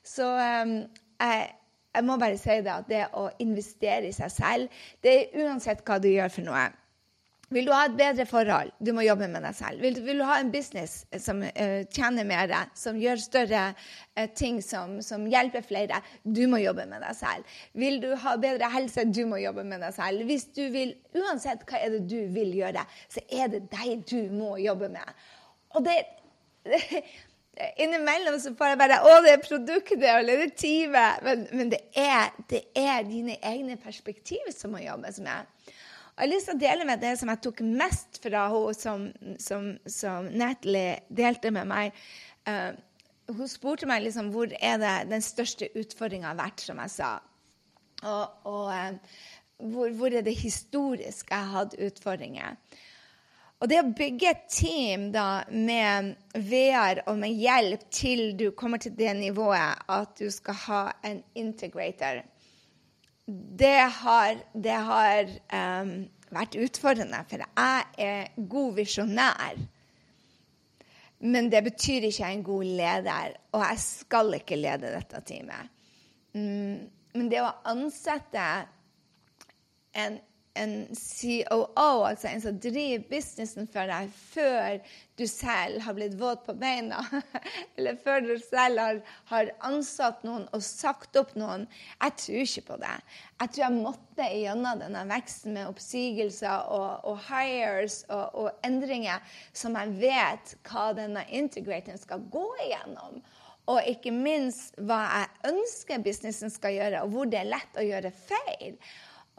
Så 0.05 0.27
um, 0.37 0.75
jeg, 1.17 1.47
jeg, 1.95 2.05
må 2.05 2.19
bare 2.21 2.37
si 2.37 2.59
det 2.61 2.75
at 2.75 2.91
det 2.91 3.07
å 3.17 3.25
investere 3.41 4.11
i 4.11 4.15
seg 4.15 4.35
selv, 4.37 4.83
det 5.01 5.15
er 5.15 5.47
uansett 5.47 5.81
hva 5.87 5.97
du 6.01 6.11
gjør 6.11 6.37
for 6.37 6.51
noe. 6.51 6.69
Vil 7.49 7.65
du 7.65 7.71
ha 7.73 7.87
et 7.87 7.95
bedre 7.97 8.25
forhold? 8.29 8.69
Du 8.77 8.91
må 8.93 9.01
jobbe 9.01 9.25
med 9.31 9.41
deg 9.41 9.55
selv. 9.57 9.81
Vil, 9.81 9.95
vil 10.05 10.21
du 10.21 10.25
ha 10.27 10.35
en 10.37 10.51
business 10.53 10.99
som 11.17 11.41
uh, 11.41 11.79
tjener 11.89 12.27
mer, 12.29 12.53
som 12.77 12.97
gjør 13.01 13.21
større 13.23 13.63
uh, 13.73 14.27
ting, 14.37 14.59
som, 14.61 14.99
som, 15.05 15.25
hjelper 15.29 15.65
flere? 15.65 16.01
Du 16.21 16.43
må 16.51 16.61
jobbe 16.61 16.85
med 16.91 17.01
deg 17.01 17.17
selv. 17.17 17.55
Vil 17.73 17.97
du 18.03 18.11
ha 18.21 18.35
bedre 18.41 18.69
helse? 18.75 19.07
Du 19.09 19.23
må 19.29 19.41
jobbe 19.41 19.65
med 19.65 19.81
deg 19.81 19.95
selv. 19.97 20.27
Hvis 20.29 20.45
du 20.53 20.67
vil, 20.73 20.93
Uansett 21.17 21.65
hva 21.65 21.81
er 21.81 21.95
det 21.95 22.03
du 22.11 22.19
vil 22.35 22.53
gjøre, 22.59 22.85
så 23.09 23.25
er 23.33 23.49
det 23.55 23.65
deg 23.73 24.05
du 24.09 24.29
må 24.35 24.53
jobbe 24.61 24.91
med. 24.93 25.17
Og 25.73 25.85
det, 25.89 25.97
det 26.69 26.83
Innimellom 27.81 28.37
så 28.39 28.53
får 28.55 28.71
jeg 28.71 28.79
bare 28.79 29.01
Å, 29.03 29.15
det 29.25 29.33
er 29.33 29.41
produktet, 29.43 30.03
eller 30.05 30.37
det 30.39 30.51
er 30.51 30.55
teamet. 30.61 31.25
Men, 31.25 31.45
men 31.51 31.73
det, 31.73 31.81
er, 31.97 32.29
det 32.51 32.61
er 32.77 33.01
dine 33.09 33.35
egne 33.41 33.75
perspektiver 33.81 34.53
som 34.55 34.77
må 34.77 34.85
jobbes 34.85 35.17
med. 35.25 35.49
Jeg 36.19 36.27
har 36.27 36.33
lyst 36.33 36.49
til 36.49 36.57
å 36.57 36.59
dele 36.59 36.83
med 36.83 36.99
det 36.99 37.13
som 37.15 37.29
jeg 37.31 37.39
tok 37.45 37.61
mest 37.63 38.17
fra 38.19 38.41
henne, 38.51 38.73
som, 38.75 39.05
som, 39.39 39.69
som 39.87 40.25
Natalie 40.35 40.97
delte 41.15 41.47
med 41.55 41.69
meg. 41.69 42.01
Uh, 42.43 42.75
hun 43.31 43.47
spurte 43.47 43.87
meg 43.87 44.03
liksom, 44.03 44.33
hvor 44.33 44.51
er 44.51 44.81
det 44.81 44.95
den 45.13 45.23
største 45.23 45.69
utfordringa 45.79 46.33
har 46.33 46.41
vært, 46.41 46.65
som 46.65 46.81
jeg 46.83 46.91
sa. 46.91 47.13
Og, 48.03 48.35
og 48.51 48.67
uh, 48.67 49.21
hvor, 49.71 49.95
hvor, 49.95 50.11
er 50.11 50.25
det 50.27 50.35
historisk 50.41 51.31
jeg 51.31 51.39
har 51.39 51.55
hatt 51.61 51.77
utfordringer. 51.87 52.59
Og 53.63 53.71
det 53.71 53.79
å 53.79 53.87
bygge 53.87 54.33
et 54.33 54.43
team 54.51 55.07
da, 55.15 55.45
med 55.47 56.17
VR 56.35 57.05
og 57.05 57.15
med 57.23 57.39
hjelp 57.39 57.87
til 57.95 58.33
du 58.35 58.49
kommer 58.59 58.83
til 58.83 58.91
det 58.99 59.15
nivået 59.21 59.87
at 59.87 60.19
du 60.19 60.27
skal 60.35 60.59
ha 60.65 60.83
en 61.07 61.23
integrator 61.39 62.25
det 63.29 63.89
har, 64.01 64.39
det 64.53 64.77
har 64.87 65.33
um, 65.53 65.91
vært 66.33 66.57
utfordrende, 66.59 67.19
for 67.29 67.43
jeg 67.43 67.83
er 68.05 68.47
god 68.49 68.77
visjonær. 68.79 69.59
Men 71.19 71.49
det 71.51 71.61
betyr 71.65 72.07
ikke 72.07 72.23
jeg 72.23 72.29
er 72.29 72.37
en 72.37 72.47
god 72.47 72.63
leder, 72.79 73.35
og 73.51 73.65
jeg 73.65 73.81
skal 73.83 74.33
ikke 74.39 74.59
lede 74.59 74.93
dette 74.93 75.21
teamet. 75.27 75.75
Mm, 76.33 76.87
men 77.17 77.31
det 77.31 77.41
å 77.43 77.51
ansette 77.69 78.45
en, 79.97 80.19
en 80.59 80.73
COO, 80.93 82.03
altså 82.05 82.29
en 82.29 82.41
som 82.43 82.57
driver 82.61 83.05
businessen 83.09 83.69
for 83.71 83.89
deg 83.89 84.11
før 84.31 84.79
du 85.19 85.25
selv 85.27 85.81
har 85.83 85.95
blitt 85.97 86.15
våt 86.19 86.45
på 86.45 86.55
beina, 86.59 87.01
eller 87.77 87.97
før 88.03 88.23
du 88.23 88.35
selv 88.39 88.79
har, 88.79 89.01
har, 89.31 89.51
ansatt 89.67 90.23
noen 90.27 90.45
og 90.55 90.63
sagt 90.63 91.17
opp 91.19 91.33
noen. 91.39 91.65
Jeg 91.99 92.15
tror 92.23 92.45
ikke 92.45 92.65
på 92.69 92.77
det. 92.83 92.93
Jeg 93.41 93.51
tror 93.55 93.65
jeg 93.65 93.79
måtte 93.79 94.29
gjennom 94.39 94.83
denne 94.83 95.03
veksten 95.09 95.57
med 95.57 95.71
oppsigelser 95.71 96.71
og, 96.71 97.03
og 97.09 97.19
hires 97.27 98.01
og, 98.07 98.39
og, 98.45 98.49
endringer 98.67 99.19
som 99.51 99.75
jeg 99.79 99.97
vet 99.99 100.55
hva 100.69 100.89
denne 100.95 101.25
integratoren 101.35 101.99
skal 101.99 102.23
gå 102.31 102.47
igjennom. 102.67 103.19
Og 103.69 103.85
ikke 103.85 104.11
minst 104.15 104.79
hva 104.81 105.03
jeg 105.11 105.51
ønsker 105.51 106.01
businessen 106.01 106.51
skal 106.53 106.73
gjøre, 106.73 107.03
og 107.03 107.13
hvor 107.13 107.29
det 107.29 107.43
er 107.43 107.51
lett 107.51 107.77
å 107.77 107.85
gjøre 107.85 108.15
feil. 108.15 108.79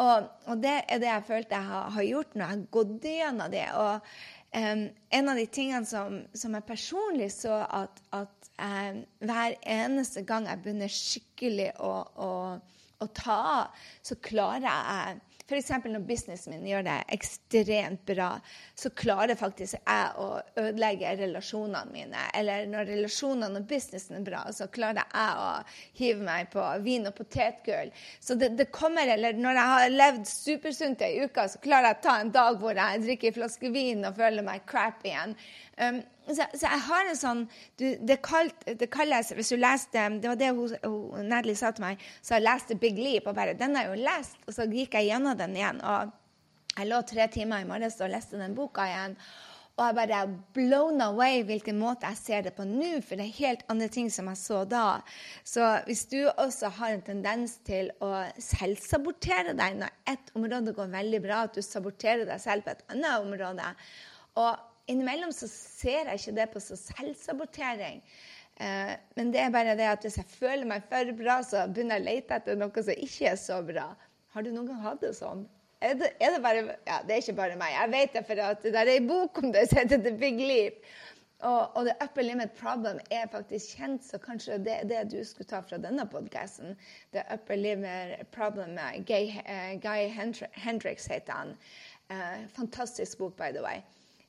Og, 0.01 0.29
og, 0.49 0.61
det 0.63 0.77
er 0.89 1.01
det 1.03 1.09
jeg 1.11 1.27
følte 1.29 1.57
jeg 1.59 1.69
har, 1.69 1.89
har 1.95 2.07
gjort 2.09 2.35
når 2.35 2.45
jeg 2.45 2.57
har 2.57 2.67
gått 2.77 3.09
gjennom 3.11 3.53
det. 3.53 3.65
Og 3.77 4.11
um, 4.57 4.85
en 5.19 5.33
av 5.33 5.41
de 5.41 5.47
tingene 5.53 5.89
som, 5.89 6.21
som 6.33 6.57
jeg 6.57 6.69
personlig 6.69 7.31
så 7.35 7.63
at, 7.67 8.03
at 8.17 8.51
um, 8.57 9.03
hver 9.29 9.59
eneste 9.61 10.25
gang 10.29 10.49
jeg 10.49 10.63
begynner 10.65 10.95
skikkelig 10.95 11.73
å, 11.85 11.93
å, 12.17 12.31
å 13.01 13.11
ta 13.17 13.41
av, 13.57 13.83
så 14.07 14.17
klarer 14.25 14.71
jeg 14.71 15.21
F.eks. 15.51 15.71
når 15.85 16.05
businessen 16.07 16.55
min 16.55 16.67
gjør 16.69 16.85
det 16.87 16.97
ekstremt 17.17 18.05
bra, 18.07 18.29
så 18.79 18.93
klarer 18.95 19.39
faktisk 19.39 19.81
jeg 19.81 20.13
å 20.23 20.29
ødelegge 20.61 21.17
relasjonene 21.19 21.91
mine. 21.91 22.23
Eller 22.39 22.69
når 22.71 22.87
relasjonene 22.93 23.59
og 23.59 23.67
businessen 23.71 24.21
er 24.21 24.27
bra, 24.29 24.45
så 24.55 24.69
klarer 24.71 25.03
jeg 25.03 25.41
å 25.43 25.49
hive 25.99 26.27
meg 26.29 26.53
på 26.53 26.67
vin 26.85 27.11
og 27.11 27.17
potetgull. 27.19 27.91
Så 28.23 28.39
det, 28.39 28.53
det, 28.61 28.69
kommer, 28.75 29.11
eller 29.11 29.35
når 29.35 29.59
jeg 29.59 29.75
har 29.75 29.97
levd 29.97 30.31
supersunt 30.31 31.03
ei 31.03 31.25
uke, 31.25 31.49
så 31.51 31.63
klarer 31.65 31.91
jeg 31.91 31.99
å 31.99 32.05
ta 32.07 32.17
en 32.21 32.33
dag 32.37 32.61
hvor 32.63 32.79
jeg 32.79 33.03
drikker 33.09 33.33
en 33.33 33.39
flaske 33.41 33.73
vin 33.75 34.07
og 34.07 34.23
føler 34.23 34.47
meg 34.47 34.63
crap 34.71 35.03
igjen. 35.03 35.35
Um, 35.81 36.03
så, 36.29 36.45
så, 36.53 36.67
jeg 36.67 36.83
har 36.85 37.09
en 37.09 37.17
sånn 37.19 37.39
du, 37.81 37.87
det, 38.05 38.19
kalt, 38.23 38.67
det, 38.69 38.91
kalles 38.93 39.31
Hvis 39.33 39.49
du 39.49 39.57
leste 39.57 40.03
Det 40.21 40.29
var 40.29 40.37
det 40.37 40.51
hun, 40.53 40.75
hun 40.85 41.31
Natalie 41.31 41.57
sa 41.59 41.73
til 41.75 41.87
meg. 41.87 42.03
Så 42.21 42.37
jeg 42.37 42.45
leste 42.45 42.77
Big 42.81 43.01
Leap 43.01 43.31
og 43.31 43.39
bare 43.39 43.57
Den 43.59 43.77
har 43.79 43.89
jeg 43.89 43.95
jo 43.95 44.09
lest. 44.09 44.37
Og 44.47 44.57
så 44.57 44.69
gikk 44.71 44.99
jeg 44.99 45.11
gjennom 45.11 45.39
den 45.39 45.57
igjen. 45.57 45.81
Og 45.81 46.13
jeg 46.77 46.91
lå 46.91 47.01
tre 47.09 47.27
timer 47.33 47.65
i 47.65 47.69
morges 47.69 47.99
og 48.01 48.13
leste 48.13 48.39
den 48.41 48.55
boka 48.59 48.85
igjen. 48.87 49.17
Og 49.81 49.87
jeg 49.87 49.97
bare 49.97 50.21
blown 50.53 51.01
away 51.01 51.41
hvilken 51.49 51.79
måte 51.81 52.09
jeg 52.11 52.21
ser 52.21 52.43
det 52.45 52.53
på 52.59 52.67
nå, 52.69 52.99
for 53.07 53.17
det 53.17 53.25
er 53.25 53.39
helt 53.39 53.63
andre 53.73 53.89
ting 53.89 54.11
som 54.13 54.29
jeg 54.29 54.41
så 54.43 54.59
da. 54.69 55.01
Så 55.47 55.65
hvis 55.87 56.05
du 56.11 56.19
også 56.29 56.69
har 56.77 56.93
en 56.93 57.05
tendens 57.07 57.57
til 57.65 57.89
å 58.05 58.11
selvsabotere 58.37 59.57
deg 59.57 59.81
når 59.81 59.95
ett 60.13 60.35
område 60.37 60.77
går 60.77 60.93
veldig 60.93 61.23
bra, 61.25 61.47
at 61.49 61.57
du 61.57 61.65
saboterer 61.65 62.29
deg 62.29 62.43
selv 62.43 62.67
på 62.67 62.75
et 62.75 62.85
annet 62.93 63.25
område 63.25 63.73
og 64.39 64.67
innimellom 64.91 65.33
så 65.35 65.49
ser 65.51 66.11
jeg 66.11 66.21
ikke 66.21 66.37
det 66.41 66.49
på 66.53 66.63
som 66.65 66.79
selvsabotering. 66.81 68.03
Eh, 68.61 68.93
men 69.17 69.33
det 69.33 69.41
er 69.41 69.55
bare 69.55 69.77
det 69.79 69.89
at 69.89 70.05
hvis 70.05 70.19
jeg 70.21 70.29
føler 70.35 70.69
meg 70.69 70.85
for 70.91 71.15
bra, 71.17 71.41
så 71.47 71.65
begynner 71.71 71.99
jeg 71.99 72.05
å 72.05 72.09
lete 72.11 72.41
etter 72.41 72.59
noe 72.61 72.85
som 72.85 73.05
ikke 73.07 73.31
er 73.33 73.39
så 73.41 73.61
bra. 73.65 73.89
Har 74.35 74.45
du 74.45 74.53
noen 74.53 74.69
gang 74.69 74.83
hatt 74.85 75.05
det 75.05 75.15
sånn? 75.19 75.47
Er 75.81 75.95
det, 75.97 76.11
er 76.21 76.35
det 76.35 76.43
bare 76.45 76.65
Ja, 76.87 76.99
det 77.07 77.15
er 77.15 77.23
ikke 77.23 77.39
bare 77.39 77.61
meg. 77.61 77.73
Jeg 77.73 77.93
vet 77.95 78.19
det, 78.19 78.25
for 78.29 78.43
at 78.45 78.67
det 78.67 78.77
er 78.77 78.91
ei 78.93 79.01
bok 79.07 79.41
om 79.41 79.55
det 79.55 79.65
som 79.71 79.81
heter 79.81 80.03
The 80.05 80.13
Big 80.21 80.43
Leap. 80.43 80.83
Og, 81.41 81.77
og, 81.77 81.87
The 81.87 81.95
Upper 82.05 82.23
Limit 82.23 82.51
Problem 82.59 82.99
er 83.11 83.31
faktisk 83.33 83.79
kjent, 83.79 84.05
så 84.05 84.19
kanskje 84.21 84.59
det 84.61 84.75
er 84.75 84.91
det 84.91 85.07
du 85.15 85.23
skulle 85.25 85.49
ta 85.49 85.63
fra 85.65 85.79
denne 85.81 86.05
podkasten. 86.13 86.77
The 87.17 87.25
Upper 87.33 87.57
Limit 87.57 88.29
Problem 88.35 88.77
med 88.77 89.07
Guy, 89.09 89.33
Guy 89.81 90.13
Hendrix 90.53 91.09
heter 91.09 91.33
han. 91.33 91.57
Uh, 92.11 92.45
fantastisk 92.53 93.19
bok, 93.19 93.37
by 93.41 93.49
the 93.57 93.65
way. 93.65 93.81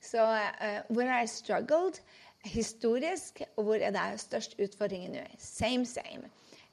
Så 0.02 0.24
uh, 0.26 0.80
hvor 0.90 1.06
har 1.06 1.20
jeg 1.20 1.30
struggled 1.30 2.02
historisk, 2.46 3.42
og 3.56 3.64
hvor 3.64 3.76
er 3.76 3.94
det 3.94 4.20
størst 4.20 4.58
utfordringer 4.60 5.14
nå? 5.14 5.26
Same, 5.38 5.86
same. 5.86 6.32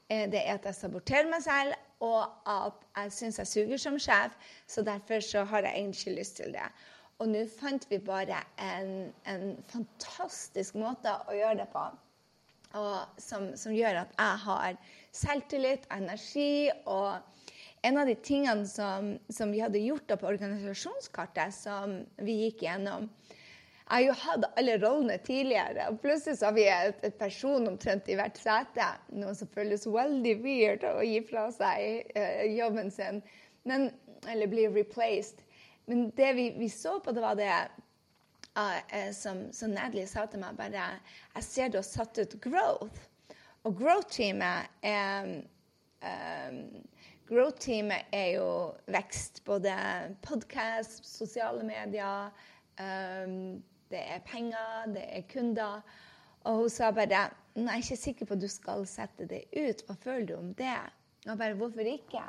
Uh, 0.09 0.25
det 0.31 0.41
er 0.41 0.57
at 0.57 0.65
jeg 0.65 0.75
saboterer 0.75 1.29
meg 1.29 1.43
selv, 1.45 1.77
og 1.99 2.23
at 2.49 2.85
jeg 2.97 3.11
syns 3.13 3.39
jeg 3.39 3.47
suger 3.47 3.77
som 3.77 3.99
sjef. 3.99 4.37
Så 4.67 4.81
derfor 4.81 5.19
så 5.19 5.43
har 5.43 5.67
jeg 5.67 5.77
egentlig 5.77 6.15
lyst 6.17 6.39
til 6.41 6.53
det. 6.55 6.69
Og 7.19 7.27
nå 7.27 7.41
fant 7.51 7.83
vi 7.91 7.97
bare 7.99 8.37
en, 8.63 9.09
en, 9.27 9.49
fantastisk 9.67 10.77
måte 10.79 11.11
å 11.27 11.35
gjøre 11.35 11.57
det 11.59 11.67
på. 11.73 11.83
Som, 13.19 13.49
som 13.57 13.73
gjør 13.73 14.03
at 14.05 14.13
jeg 14.13 14.41
har 14.45 14.77
selvtillit, 15.11 15.87
energi 15.91 16.69
og 16.85 17.17
en 17.81 17.97
av 17.97 18.07
de 18.07 18.15
tingene 18.15 18.67
som, 18.67 19.13
som 19.29 19.51
vi 19.51 19.61
hadde 19.63 19.79
gjort 19.79 20.11
på 20.19 20.27
organisasjonskartet, 20.27 21.55
som 21.55 22.01
vi 22.17 22.43
gikk 22.45 22.63
gjennom 22.67 23.09
Jeg 23.89 23.95
har 23.95 24.03
jo 24.05 24.15
hatt 24.21 24.43
alle 24.59 24.75
rollene 24.77 25.17
tidligere, 25.25 25.87
og 25.89 26.01
plutselig 26.03 26.37
så 26.37 26.49
har 26.49 26.57
vi 26.57 26.67
et, 26.69 26.99
et 27.07 27.15
person 27.17 27.65
omtrent 27.71 28.09
i 28.11 28.17
hvert 28.19 28.37
sete. 28.37 28.85
Noe 29.17 29.33
som 29.33 29.49
føles 29.49 29.87
veldig 29.89 30.35
weird 30.43 30.85
å 30.85 30.99
gi 31.01 31.23
fra 31.25 31.47
seg 31.55 32.11
uh, 32.13 32.43
jobben 32.53 32.93
sin, 32.93 33.23
men, 33.65 33.89
eller 34.29 34.51
bli 34.51 34.67
replaced. 34.75 35.41
Men 35.89 36.11
det 36.19 36.33
vi, 36.37 36.51
vi 36.59 36.69
så 36.69 36.99
på, 37.01 37.15
det 37.17 37.23
var 37.25 37.39
det 37.39 37.49
uh, 37.49 39.09
som, 39.17 39.47
som 39.57 39.73
Natalie 39.73 40.05
sa 40.05 40.27
til 40.29 40.43
meg, 40.43 40.59
bare 40.59 40.91
Jeg 41.39 41.47
ser 41.47 41.73
du 41.73 41.79
har 41.81 41.89
satt 41.89 42.21
ut 42.21 42.37
growth. 42.45 43.09
Og 43.65 43.73
growth-teamet 43.81 44.69
er 44.85 45.33
um, 46.05 46.61
Growth-teamet 47.29 48.09
er 48.11 48.29
jo 48.39 48.45
vekst. 48.89 49.43
Både 49.45 49.73
podkast, 50.25 51.03
sosiale 51.05 51.61
medier, 51.61 52.31
um, 52.81 53.59
det 53.93 54.01
er 54.15 54.23
penger, 54.25 54.87
det 54.95 55.03
er 55.05 55.27
kunder. 55.29 55.83
Og 56.49 56.63
hun 56.63 56.73
sa 56.73 56.89
bare 56.95 57.27
jeg 57.53 57.67
er 57.67 57.83
ikke 57.83 57.99
sikker 58.01 58.25
på 58.25 58.33
at 58.33 58.41
du 58.41 58.49
skal 58.49 58.85
sette 58.89 59.27
det 59.29 59.43
ut. 59.53 59.85
Hva 59.85 59.97
føler 60.01 60.25
du 60.25 60.35
om 60.39 60.51
det? 60.57 60.79
Og 61.27 61.37
bare 61.37 61.57
hvorfor 61.59 61.85
ikke? 61.93 62.25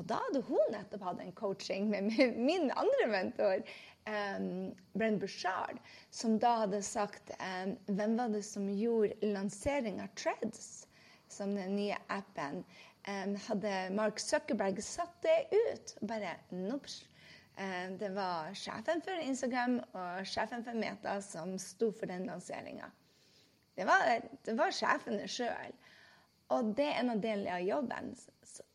Og 0.00 0.08
da 0.08 0.22
hadde 0.24 0.40
hun 0.48 0.72
nettopp 0.72 1.04
hatt 1.04 1.20
en 1.20 1.36
coaching 1.36 1.90
med 1.92 2.08
min 2.48 2.70
andre 2.70 3.08
mentor, 3.12 3.64
um, 4.08 4.70
Brenn 4.96 5.20
Bushard, 5.20 5.82
som 6.10 6.38
da 6.40 6.62
hadde 6.62 6.80
sagt 6.86 7.34
um, 7.36 7.74
Hvem 7.92 8.16
var 8.16 8.32
det 8.32 8.46
som 8.48 8.70
gjorde 8.72 9.34
lansering 9.34 10.00
av 10.00 10.08
Treads, 10.16 10.86
som 11.28 11.52
den 11.58 11.76
nye 11.76 11.98
appen? 12.08 12.64
Hadde 13.46 13.74
Mark 13.96 14.20
Zuckerberg 14.22 14.80
satt 14.84 15.22
det 15.22 15.38
ut. 15.50 15.94
Bare 16.00 16.36
nops. 16.50 17.02
Det 18.00 18.08
var 18.14 18.54
sjefen 18.56 19.02
for 19.04 19.20
Instagram 19.20 19.80
og 19.92 20.26
sjefen 20.28 20.64
for 20.64 20.78
Meta 20.80 21.18
som 21.24 21.58
sto 21.60 21.90
for 21.92 22.08
den 22.08 22.24
lanseringa. 22.30 22.88
Det, 23.76 23.86
det, 24.44 24.54
var 24.56 24.72
sjefene 24.72 25.26
sjøl. 25.28 25.74
Og 26.56 26.72
det 26.76 26.88
er 26.90 27.02
en 27.04 27.20
del 27.22 27.44
av 27.48 27.60
jobben. 27.62 28.14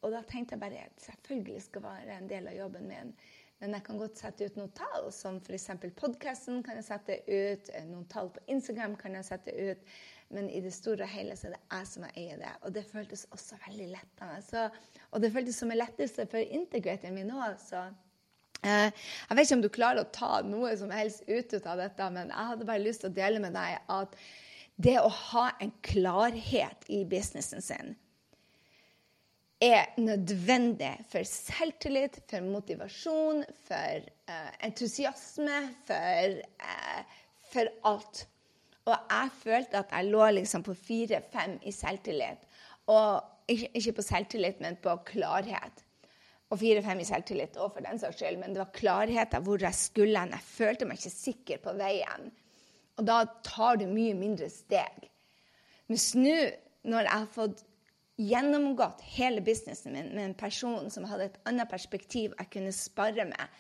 Og 0.02 0.14
da 0.14 0.22
tenkte 0.28 0.56
jeg 0.56 0.62
bare 0.62 0.86
at 0.86 1.08
selvfølgelig 1.08 1.64
skal 1.66 1.84
være 1.84 2.20
en 2.20 2.30
del 2.30 2.48
av 2.52 2.56
jobben 2.60 2.88
min. 2.90 3.12
Men 3.60 3.78
jeg 3.78 3.86
kan 3.88 4.00
godt 4.00 4.20
sette 4.20 4.48
ut 4.50 4.58
noen 4.60 4.72
tall, 4.76 5.08
som 5.16 5.38
f.eks. 5.40 5.70
podkasten 5.96 6.62
kan 6.64 6.78
jeg 6.80 6.88
sette 6.90 7.20
ut. 7.26 7.70
Noen 7.88 8.08
tall 8.12 8.32
på 8.36 8.44
Instagram 8.52 8.98
kan 9.00 9.16
jeg 9.16 9.28
sette 9.30 9.56
ut. 9.56 9.94
Men 10.34 10.48
i 10.50 10.62
det 10.64 10.74
store 10.74 11.06
og 11.06 11.12
hele 11.12 11.36
så 11.38 11.50
er 11.50 11.56
det 11.56 11.62
jeg 11.62 11.90
som 11.92 12.08
eier 12.10 12.40
det. 12.42 12.54
Og 12.66 12.74
det 12.74 12.86
føltes 12.90 13.28
også 13.36 13.60
veldig 13.68 13.92
lettende. 13.92 14.40
Så, 14.46 14.66
og 15.12 15.22
det 15.22 15.32
føltes 15.36 15.60
som 15.62 15.72
en 15.72 15.80
lettelse 15.80 16.26
for 16.32 16.56
integratoren 16.60 17.16
min 17.18 17.34
òg. 17.36 17.62
Eh, 18.66 18.90
jeg 18.90 19.38
vet 19.38 19.46
ikke 19.46 19.60
om 19.60 19.66
du 19.66 19.70
klarer 19.74 20.02
å 20.02 20.14
ta 20.16 20.40
noe 20.46 20.74
som 20.80 20.94
helst 20.94 21.28
ut 21.30 21.54
av 21.62 21.84
dette, 21.84 22.10
men 22.16 22.34
jeg 22.34 22.50
hadde 22.54 22.68
bare 22.68 22.84
lyst 22.84 23.06
til 23.06 23.14
å 23.14 23.20
dele 23.20 23.44
med 23.44 23.54
deg 23.56 23.78
at 23.94 24.18
det 24.76 24.98
å 25.00 25.12
ha 25.32 25.46
en 25.64 25.72
klarhet 25.86 26.90
i 26.92 27.06
businessen 27.08 27.64
sin 27.64 27.94
er 29.64 29.94
nødvendig 29.98 30.92
for 31.10 31.24
selvtillit, 31.28 32.20
for 32.30 32.44
motivasjon, 32.44 33.44
for 33.68 34.08
uh, 34.30 34.52
entusiasme, 34.66 35.62
for, 35.88 36.40
uh, 36.60 37.22
for 37.54 37.72
alt. 37.88 38.26
Og 38.86 38.94
jeg 39.10 39.32
følte 39.42 39.82
at 39.82 39.94
jeg 39.96 40.12
lå 40.14 40.28
liksom 40.38 40.64
på 40.66 40.76
fire-fem 40.78 41.58
i 41.66 41.74
selvtillit. 41.74 42.46
Og 42.94 43.50
ikke, 43.50 43.96
på 43.98 44.06
selvtillit, 44.06 44.62
men 44.62 44.78
på 44.82 44.94
klarhet. 45.08 45.84
Og 46.54 46.60
fire-fem 46.62 47.02
i 47.02 47.08
selvtillit 47.08 47.58
òg, 47.58 47.72
for 47.74 47.86
den 47.86 48.02
saks 48.02 48.22
skyld. 48.22 48.38
Men 48.42 48.54
det 48.54 48.62
var 48.62 48.74
klarhet 48.76 49.34
av 49.34 49.46
hvor 49.48 49.62
jeg 49.62 49.78
skulle 49.78 50.22
hen. 50.22 50.36
Jeg 50.38 50.50
følte 50.52 50.90
meg 50.90 51.02
ikke 51.02 51.16
sikker 51.16 51.64
på 51.66 51.74
veien. 51.80 52.30
Og 52.96 53.08
da 53.10 53.24
tar 53.46 53.82
du 53.82 53.88
mye 53.90 54.14
mindre 54.18 54.52
steg. 54.54 55.10
Mens 55.90 56.12
nå, 56.18 56.36
når 56.86 57.08
jeg 57.08 57.14
har 57.16 57.32
fått 57.34 57.66
gjennomgått 58.22 59.02
hele 59.18 59.42
businessen 59.44 59.94
min 59.98 60.14
med 60.14 60.30
en 60.30 60.38
person 60.40 60.88
som 60.94 61.08
hadde 61.10 61.28
et 61.28 61.42
annet 61.50 61.68
perspektiv 61.70 62.36
jeg 62.38 62.52
kunne 62.54 62.72
spare 62.76 63.26
med, 63.28 63.58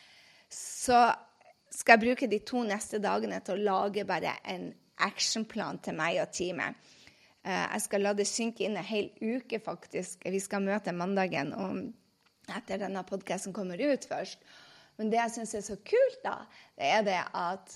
så 0.53 1.09
skal 1.73 1.97
jeg 1.97 2.05
bruke 2.05 2.29
de 2.31 2.39
to 2.47 2.61
neste 2.63 3.01
dagene 3.03 3.41
til 3.43 3.57
å 3.57 3.65
lage 3.73 4.05
bare 4.07 4.37
en 4.47 4.69
actionplan 5.03 5.81
til 5.83 5.97
meg 5.97 6.19
og 6.23 6.31
teamet. 6.35 6.77
Eh, 7.45 7.65
jeg 7.73 7.83
skal 7.85 8.05
la 8.05 8.13
det 8.17 8.27
synke 8.29 8.65
inn 8.65 8.77
en 8.77 8.87
hel 8.87 9.11
uke, 9.21 9.59
faktisk. 9.63 10.25
Vi 10.25 10.41
skal 10.43 10.63
møte 10.65 10.95
mandagen 10.95 11.53
etter 12.45 12.81
denne 12.81 13.03
podkasten 13.07 13.53
kommer 13.53 13.81
ut 13.81 14.07
først. 14.09 14.39
Men 14.97 15.11
det 15.11 15.19
jeg 15.19 15.33
syns 15.35 15.55
er 15.57 15.65
så 15.65 15.75
kult, 15.83 16.19
da, 16.23 16.37
det 16.77 16.91
er 16.97 17.01
det 17.03 17.21
at 17.35 17.73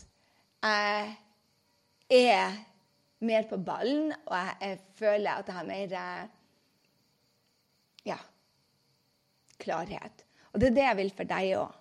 jeg 0.63 2.29
er 2.31 2.59
mer 3.19 3.47
på 3.49 3.59
ballen, 3.59 4.13
og 4.25 4.35
jeg, 4.37 4.55
jeg 4.61 4.79
føler 5.01 5.31
at 5.33 5.49
jeg 5.49 5.57
har 5.57 5.67
mer 5.67 5.95
ja, 8.07 8.17
klarhet. 9.59 10.25
Og 10.53 10.61
det 10.61 10.71
er 10.71 10.77
det 10.77 10.87
jeg 10.87 10.99
vil 11.01 11.13
for 11.17 11.29
deg 11.29 11.53
òg. 11.59 11.75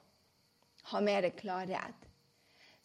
Ha 0.90 1.00
mer 1.04 1.30
klarhet. 1.38 2.07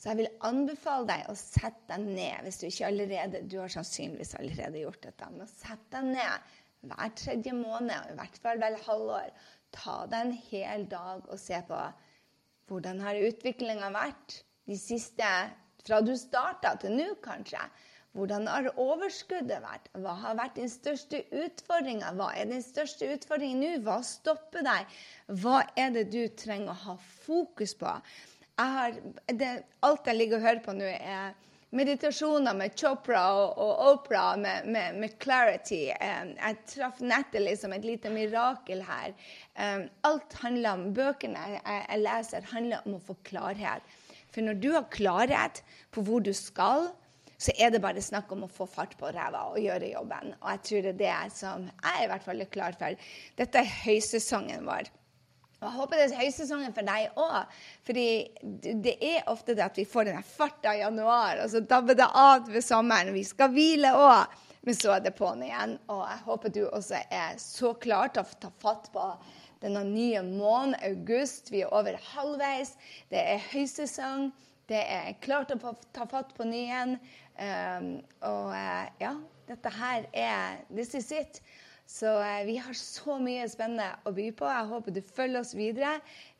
Så 0.03 0.11
jeg 0.11 0.19
vil 0.19 0.33
anbefale 0.43 1.07
deg 1.07 1.29
å 1.31 1.33
sette 1.39 1.85
deg 1.87 2.09
ned 2.17 2.43
hvis 2.43 2.57
du 2.59 2.65
ikke 2.67 2.89
allerede 2.89 3.39
Du 3.47 3.53
har 3.61 3.71
sannsynligvis 3.71 4.33
allerede 4.35 4.81
gjort 4.81 5.05
dette. 5.05 5.29
Men 5.31 5.47
sett 5.47 5.85
deg 5.95 6.09
ned 6.09 6.49
hver 6.83 7.13
tredje 7.15 7.53
måned, 7.55 7.93
og 7.95 8.09
i 8.11 8.17
hvert 8.17 8.39
fall 8.43 8.59
hver 8.59 8.75
halvår. 8.83 9.29
Ta 9.71 10.01
deg 10.11 10.25
en 10.25 10.33
hel 10.49 10.83
dag 10.91 11.23
og 11.23 11.39
se 11.39 11.61
på 11.69 11.79
hvordan 12.67 12.99
har 13.05 13.21
utviklinga 13.29 13.93
vært 13.95 14.41
de 14.67 14.75
siste 14.79 15.29
Fra 15.83 15.99
du 16.03 16.13
starta 16.15 16.75
til 16.79 16.93
nå, 16.95 17.09
kanskje. 17.23 17.63
Hvordan 18.15 18.45
har 18.47 18.69
overskuddet 18.79 19.63
vært? 19.63 19.87
Hva 19.99 20.13
har 20.21 20.35
vært 20.37 20.59
din 20.59 20.69
største 20.71 21.23
utfordring? 21.33 22.03
Hva 22.19 22.29
er 22.37 22.51
din 22.51 22.63
største 22.63 23.07
utfordring 23.15 23.57
nå? 23.59 23.71
Hva 23.87 23.97
stopper 24.05 24.63
deg? 24.67 24.93
Hva 25.41 25.63
er 25.79 25.95
det 25.95 26.05
du 26.13 26.21
trenger 26.39 26.75
å 26.75 26.81
ha 26.83 26.95
fokus 27.25 27.73
på? 27.79 27.95
Har, 28.61 28.93
det, 29.25 29.63
alt 29.81 30.07
jeg 30.07 30.17
ligger 30.19 30.37
og 30.37 30.45
hører 30.45 30.61
på 30.65 30.75
nå, 30.77 30.85
er 30.85 31.33
meditasjoner 31.73 32.53
med 32.53 32.75
Chopra 32.77 33.23
og, 33.33 33.57
og 33.57 33.79
Opera 33.87 34.35
med, 34.37 34.67
med, 34.69 34.99
med, 35.01 35.15
Clarity. 35.21 35.87
jeg 35.89 36.59
traff 36.69 37.01
Natalie 37.01 37.57
som 37.57 37.73
et 37.73 37.85
lite 37.87 38.11
mirakel 38.13 38.83
her. 38.85 39.15
alt 40.05 40.37
handler 40.43 40.77
om 40.77 40.93
Bøkene 40.93 41.47
jeg, 41.55 41.61
jeg 41.65 42.03
leser, 42.03 42.49
handler 42.53 42.85
om 42.85 42.99
å 42.99 43.05
få 43.07 43.17
klarhet. 43.25 43.95
For 44.33 44.45
når 44.45 44.61
du 44.61 44.69
har 44.73 44.89
klarhet 44.93 45.63
på 45.93 46.05
hvor 46.05 46.21
du 46.21 46.33
skal, 46.37 46.91
så 47.43 47.53
er 47.59 47.73
det 47.73 47.81
bare 47.83 48.01
snakk 48.01 48.31
om 48.31 48.45
å 48.45 48.51
få 48.51 48.67
fart 48.69 48.93
på 48.99 49.09
ræva 49.11 49.47
og 49.51 49.61
gjøre 49.61 49.91
jobben. 49.91 50.35
Og 50.39 50.49
jeg 50.53 50.65
tror 50.67 50.85
det 50.85 50.93
er 50.93 50.99
det 51.01 51.37
som 51.37 51.65
jeg 51.67 52.05
i 52.05 52.09
hvert 52.11 52.25
fall 52.25 52.45
er 52.45 52.53
klar 52.53 52.77
for. 52.79 53.09
Dette 53.39 53.63
er 53.63 53.79
høysesongen 53.83 54.69
vår. 54.69 54.93
Og 55.63 55.69
Jeg 55.69 55.79
håper 55.79 55.99
det 55.99 56.05
er 56.09 56.19
høysesongen 56.19 56.73
for 56.75 56.87
deg 56.87 57.19
òg. 57.23 57.59
Fordi 57.87 58.07
det 58.83 58.95
er 58.99 59.29
ofte 59.31 59.55
det 59.55 59.63
at 59.65 59.77
vi 59.79 59.87
får 59.87 60.09
denne 60.09 60.25
farta 60.27 60.75
i 60.75 60.81
januar, 60.83 61.39
og 61.43 61.51
så 61.53 61.63
dabber 61.63 61.95
det 61.97 62.09
av 62.09 62.49
ved 62.51 62.65
sommeren. 62.65 63.13
Vi 63.15 63.23
skal 63.27 63.53
hvile 63.53 63.93
òg, 63.95 64.35
men 64.67 64.77
så 64.77 64.97
er 64.97 65.05
det 65.05 65.15
på'n 65.15 65.45
igjen. 65.47 65.77
Og 65.93 66.03
jeg 66.03 66.23
håper 66.27 66.53
du 66.53 66.61
også 66.67 66.99
er 67.07 67.39
så 67.41 67.73
klar 67.79 68.11
til 68.11 68.25
å 68.25 68.39
ta 68.43 68.51
fatt 68.63 68.91
på 68.93 69.07
denne 69.63 69.85
nye 69.87 70.23
måneden, 70.27 70.75
august. 70.83 71.51
Vi 71.53 71.63
er 71.63 71.71
over 71.71 71.95
halvveis. 72.11 72.75
Det 73.11 73.23
er 73.23 73.43
høysesong. 73.53 74.33
Det 74.67 74.79
er 74.79 75.15
klart 75.23 75.51
å 75.55 75.75
ta 75.95 76.07
fatt 76.11 76.35
på 76.35 76.47
nye. 76.47 76.85
Um, 77.33 77.87
og 78.27 78.51
uh, 78.53 78.85
ja, 79.01 79.15
dette 79.47 79.71
her 79.73 80.05
er 80.13 80.59
This 80.69 80.93
is 80.99 81.11
it. 81.15 81.39
Så 81.93 82.09
eh, 82.21 82.45
vi 82.45 82.55
har 82.57 82.73
så 82.73 83.19
mye 83.21 83.43
spennende 83.51 83.85
å 84.09 84.11
by 84.15 84.31
på. 84.33 84.47
Jeg 84.49 84.69
håper 84.71 84.95
du 84.95 85.01
følger 85.13 85.43
oss 85.43 85.51
videre. 85.53 85.91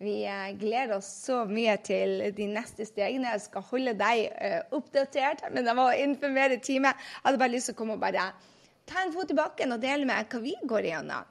Vi 0.02 0.16
eh, 0.26 0.48
gleder 0.58 0.96
oss 0.96 1.12
så 1.28 1.44
mye 1.46 1.76
til 1.86 2.24
de 2.34 2.48
neste 2.56 2.88
stegene. 2.90 3.36
Jeg 3.36 3.44
skal 3.44 3.68
holde 3.68 3.94
deg 4.00 4.24
eh, 4.34 4.64
oppdatert, 4.74 5.46
men 5.54 5.70
var 5.78 5.94
innenfor 5.94 6.34
mer 6.34 6.56
time. 6.58 6.96
Jeg 6.96 7.28
hadde 7.28 7.42
bare 7.44 7.54
lyst 7.54 7.70
til 7.70 7.78
å 7.78 7.82
komme 7.84 8.00
og 8.00 8.02
bare 8.02 8.32
ta 8.90 9.04
en 9.04 9.14
fot 9.14 9.30
i 9.30 9.38
bakken 9.38 9.78
og 9.78 9.86
dele 9.86 10.10
med 10.10 10.34
hva 10.34 10.42
vi 10.42 10.56
går 10.74 10.90
igjennom. 10.90 11.30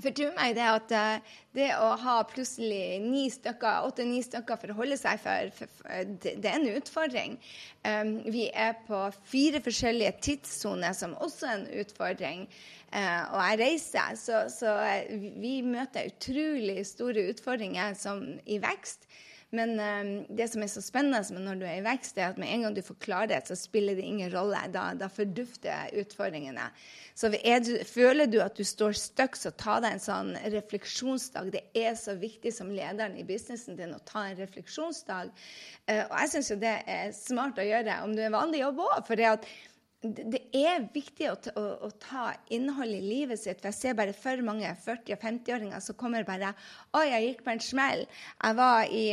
For 0.00 0.14
tro 0.16 0.30
meg 0.36 0.56
det 0.56 0.66
at 0.66 0.92
uh, 0.96 1.36
det 1.56 1.68
å 1.76 1.90
ha 2.00 2.16
plutselig 2.28 3.00
ni 3.04 3.26
stykker, 3.32 3.86
åtte-ni 3.88 4.22
stykker 4.24 4.60
for 4.60 4.72
å 4.72 4.76
holde 4.80 4.98
seg 5.00 5.20
for, 5.22 5.52
for, 5.56 5.72
for 5.80 6.12
det, 6.22 6.34
er 6.40 6.58
en 6.58 6.68
utfordring. 6.72 7.38
Um, 7.84 8.12
vi 8.30 8.48
er 8.50 8.76
på 8.86 9.02
fire 9.30 9.62
forskjellige 9.64 10.14
tidssoner, 10.26 10.94
som 10.96 11.16
også 11.20 11.48
er 11.48 11.56
en 11.58 11.66
utfordring. 11.82 12.46
Uh, 12.90 13.24
og 13.34 13.40
jeg 13.44 13.60
reiser, 13.64 14.14
så, 14.18 14.44
så 14.52 14.76
vi 15.40 15.60
møter 15.66 16.10
utrolig 16.10 16.84
store 16.88 17.28
utfordringer 17.34 17.98
som 17.98 18.24
i 18.46 18.60
vekst. 18.62 19.06
Men 19.56 19.72
um, 19.80 20.10
det 20.30 20.46
som 20.52 20.62
er 20.62 20.70
så 20.70 20.82
spennende 20.84 21.42
når 21.42 21.58
du 21.58 21.64
er 21.66 21.80
i 21.80 21.84
vekst, 21.84 22.18
er 22.18 22.30
at 22.30 22.38
med 22.38 22.52
en 22.54 22.66
gang 22.66 22.74
du 22.76 22.82
får 22.86 22.98
klarhet, 23.02 23.48
så 23.50 23.56
spiller 23.58 23.98
det 23.98 24.06
ingen 24.06 24.30
rolle. 24.30 24.60
Da, 24.70 24.90
da 24.94 25.08
fordufter 25.10 25.90
utfordringene. 25.98 26.68
Så 27.18 27.32
du, 27.32 27.72
føler 27.88 28.30
du 28.30 28.38
at 28.44 28.54
du 28.58 28.62
står 28.66 28.94
stuck, 28.98 29.34
så 29.36 29.50
ta 29.50 29.80
deg 29.82 29.96
en 29.96 30.04
sånn 30.04 30.30
refleksjonsdag. 30.54 31.50
Det 31.56 31.64
er 31.74 31.98
så 31.98 32.14
viktig 32.20 32.52
som 32.54 32.70
lederen 32.70 33.18
i 33.18 33.26
businessen 33.26 33.78
din 33.80 33.96
å 33.96 34.04
ta 34.06 34.28
en 34.28 34.38
refleksjonsdag. 34.38 35.34
Uh, 35.90 36.04
og 36.04 36.14
jeg 36.14 36.32
syns 36.36 36.52
jo 36.54 36.60
det 36.62 36.76
er 36.86 37.10
smart 37.16 37.58
å 37.58 37.66
gjøre 37.66 37.98
om 38.04 38.14
du 38.14 38.22
er 38.22 38.36
vanlig 38.36 38.62
jobb 38.62 38.86
òg. 38.86 38.96
For 39.08 39.18
det 39.18 39.32
at 39.32 39.50
det 40.00 40.40
er 40.56 40.86
viktig 40.94 41.26
å, 41.28 41.34
å, 41.60 41.64
å, 41.84 41.90
ta 42.00 42.30
innhold 42.54 42.94
i 42.96 43.02
livet 43.04 43.36
sitt. 43.42 43.58
for 43.60 43.68
Jeg 43.68 43.76
ser 43.76 43.98
bare 43.98 44.14
for 44.16 44.40
mange 44.46 44.70
40- 44.86 45.12
og 45.12 45.26
50-åringer 45.26 45.82
som 45.84 45.98
kommer 46.00 46.24
bare 46.24 46.54
'Å, 46.54 47.02
jeg 47.04 47.26
gikk 47.26 47.44
på 47.44 47.52
en 47.52 47.60
smell. 47.60 48.06
Jeg 48.40 48.56
var 48.56 48.88
i 48.88 49.04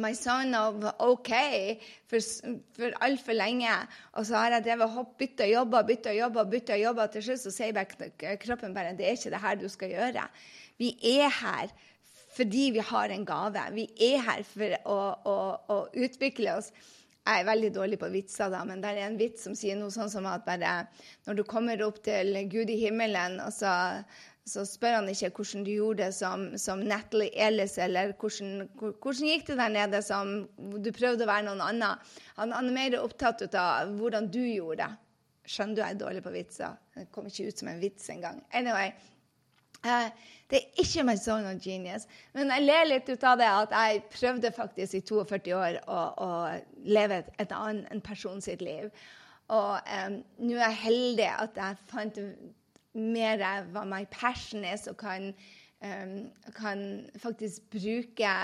my 0.00 0.12
son 0.16 0.54
of 0.58 0.86
OK 1.04 1.32
for, 2.10 2.24
for 2.76 2.96
altfor 3.04 3.36
lenge. 3.36 3.74
Og 4.18 4.26
så 4.28 4.38
har 4.40 4.56
jeg 4.56 4.66
drevet 4.68 4.94
hopp, 4.96 5.12
bytta 5.20 5.48
jobber, 5.50 5.86
bytta 5.88 6.14
jobber, 6.16 6.48
bytta 6.54 6.80
jobber. 6.80 7.12
Til 7.12 7.26
slutt 7.28 7.44
så 7.44 7.54
sier 7.54 7.76
bare 7.76 8.36
kroppen 8.40 8.74
bare 8.76 8.96
det 8.98 9.08
er 9.08 9.18
ikke 9.18 9.34
det 9.36 9.44
her 9.44 9.60
du 9.60 9.68
skal 9.72 9.94
gjøre. 9.94 10.26
Vi 10.80 10.94
er 11.18 11.28
her 11.42 11.72
fordi 12.30 12.70
vi 12.76 12.82
har 12.86 13.10
en 13.10 13.26
gave. 13.26 13.66
Vi 13.74 13.88
er 14.06 14.22
her 14.22 14.46
for 14.46 14.78
å, 14.86 14.98
å, 15.26 15.36
å 15.74 15.78
utvikle 15.98 16.56
oss. 16.60 16.70
Jeg 17.20 17.42
er 17.42 17.46
veldig 17.46 17.68
dårlig 17.74 17.98
på 18.00 18.08
vitser, 18.10 18.48
da, 18.50 18.62
men 18.64 18.80
det 18.80 18.94
er 18.94 19.04
en 19.04 19.18
vits 19.20 19.44
som 19.44 19.54
sier 19.54 19.76
noe 19.76 19.92
sånn 19.92 20.08
som 20.10 20.24
at 20.26 20.46
bare 20.46 20.86
når 21.28 21.36
du 21.36 21.42
kommer 21.46 21.82
opp 21.84 22.00
til 22.06 22.32
Gud 22.50 22.72
i 22.72 22.78
himmelen, 22.80 23.36
og 23.44 23.52
så 23.54 23.70
så 24.48 24.64
spør 24.66 24.96
han 24.98 25.10
ikke 25.10 25.30
hvordan 25.36 25.64
du 25.66 25.70
gjorde 25.72 26.04
det 26.04 26.14
som, 26.16 26.46
som 26.58 26.80
Natalie 26.80 27.30
Ellis, 27.46 27.76
eller 27.78 28.14
hvordan, 28.18 28.64
hvordan, 28.78 29.28
gikk 29.28 29.46
det 29.50 29.58
der 29.60 29.74
nede 29.74 30.00
som 30.02 30.32
du 30.56 30.90
prøvde 30.96 31.26
å 31.26 31.30
være 31.30 31.46
noen 31.48 31.62
annen. 31.64 32.10
Han, 32.38 32.56
han 32.56 32.70
er 32.70 32.76
mer 32.76 32.98
opptatt 33.02 33.44
av 33.54 33.92
hvordan 34.00 34.30
du 34.32 34.40
gjorde 34.42 34.82
det. 34.86 34.90
Skjønner 35.50 35.76
du, 35.76 35.82
jeg 35.82 35.96
er 35.96 36.02
dårlig 36.02 36.24
på 36.24 36.34
vitser. 36.34 36.76
Det 36.96 37.08
kom 37.14 37.28
ikke 37.28 37.48
ut 37.50 37.62
som 37.62 37.70
en 37.72 37.80
vits 37.82 38.10
engang. 38.12 38.42
Anyway, 38.56 38.92
uh, 39.86 40.10
det 40.50 40.60
er 40.60 40.82
ikke 40.84 41.06
my 41.08 41.16
zone 41.18 41.50
of 41.50 41.62
genius. 41.64 42.06
Men 42.36 42.52
jeg 42.54 42.66
ler 42.66 42.90
litt 42.90 43.08
ut 43.10 43.24
av 43.26 43.40
det 43.40 43.48
at 43.48 43.74
jeg 43.74 44.04
prøvde 44.14 44.52
faktisk 44.54 44.98
i 44.98 45.02
42 45.08 45.56
år 45.56 45.80
å, 45.86 46.02
å 46.16 46.30
leve 46.86 47.22
et, 47.22 47.32
et 47.42 47.56
annet 47.56 47.90
en 47.90 48.04
person 48.04 48.40
sitt 48.44 48.62
liv. 48.64 48.88
Og 49.50 49.90
um, 50.06 50.20
nå 50.38 50.54
er 50.56 50.68
jeg 50.68 50.82
heldig 50.84 51.30
at 51.32 51.58
jeg 51.58 51.82
fant 51.90 52.20
mer 52.94 53.42
hva 53.72 53.84
my 53.86 54.04
passion 54.10 54.64
er, 54.66 54.78
og 54.90 54.96
kan, 55.00 55.32
um, 55.84 56.14
kan 56.56 56.86
faktisk 57.22 57.68
bruke 57.72 58.34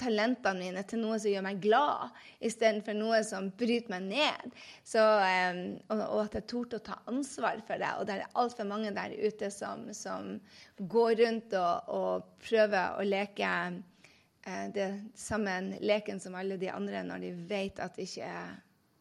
talentene 0.00 0.58
mine 0.58 0.82
til 0.88 1.02
noe 1.04 1.20
som 1.22 1.30
gjør 1.30 1.44
meg 1.46 1.60
glad, 1.62 2.14
istedenfor 2.44 2.96
noe 2.98 3.20
som 3.26 3.50
bryter 3.54 3.92
meg 3.94 4.08
ned. 4.08 4.58
Så, 4.86 5.00
um, 5.00 5.62
og, 5.88 6.02
og, 6.02 6.20
at 6.24 6.38
jeg 6.40 6.48
torde 6.50 6.80
å 6.80 6.84
ta 6.88 6.98
ansvar 7.10 7.62
for 7.66 7.80
det. 7.80 7.92
Og 7.98 8.08
det 8.08 8.18
er 8.18 8.38
altfor 8.40 8.68
mange 8.68 8.94
der 8.96 9.14
ute 9.22 9.50
som, 9.54 9.86
som 9.94 10.34
går 10.78 11.18
rundt 11.22 11.56
og, 11.60 11.94
og, 11.94 12.30
prøver 12.44 12.98
å 12.98 13.06
leke 13.06 13.54
uh, 13.78 14.66
det 14.74 14.90
samme 15.18 15.78
leken 15.84 16.20
som 16.22 16.36
alle 16.38 16.58
de 16.60 16.72
andre, 16.74 17.06
når 17.06 17.28
de 17.28 17.34
vet 17.54 17.82
at 17.82 17.94
det 17.96 18.10
ikke 18.10 18.30
er 18.34 18.54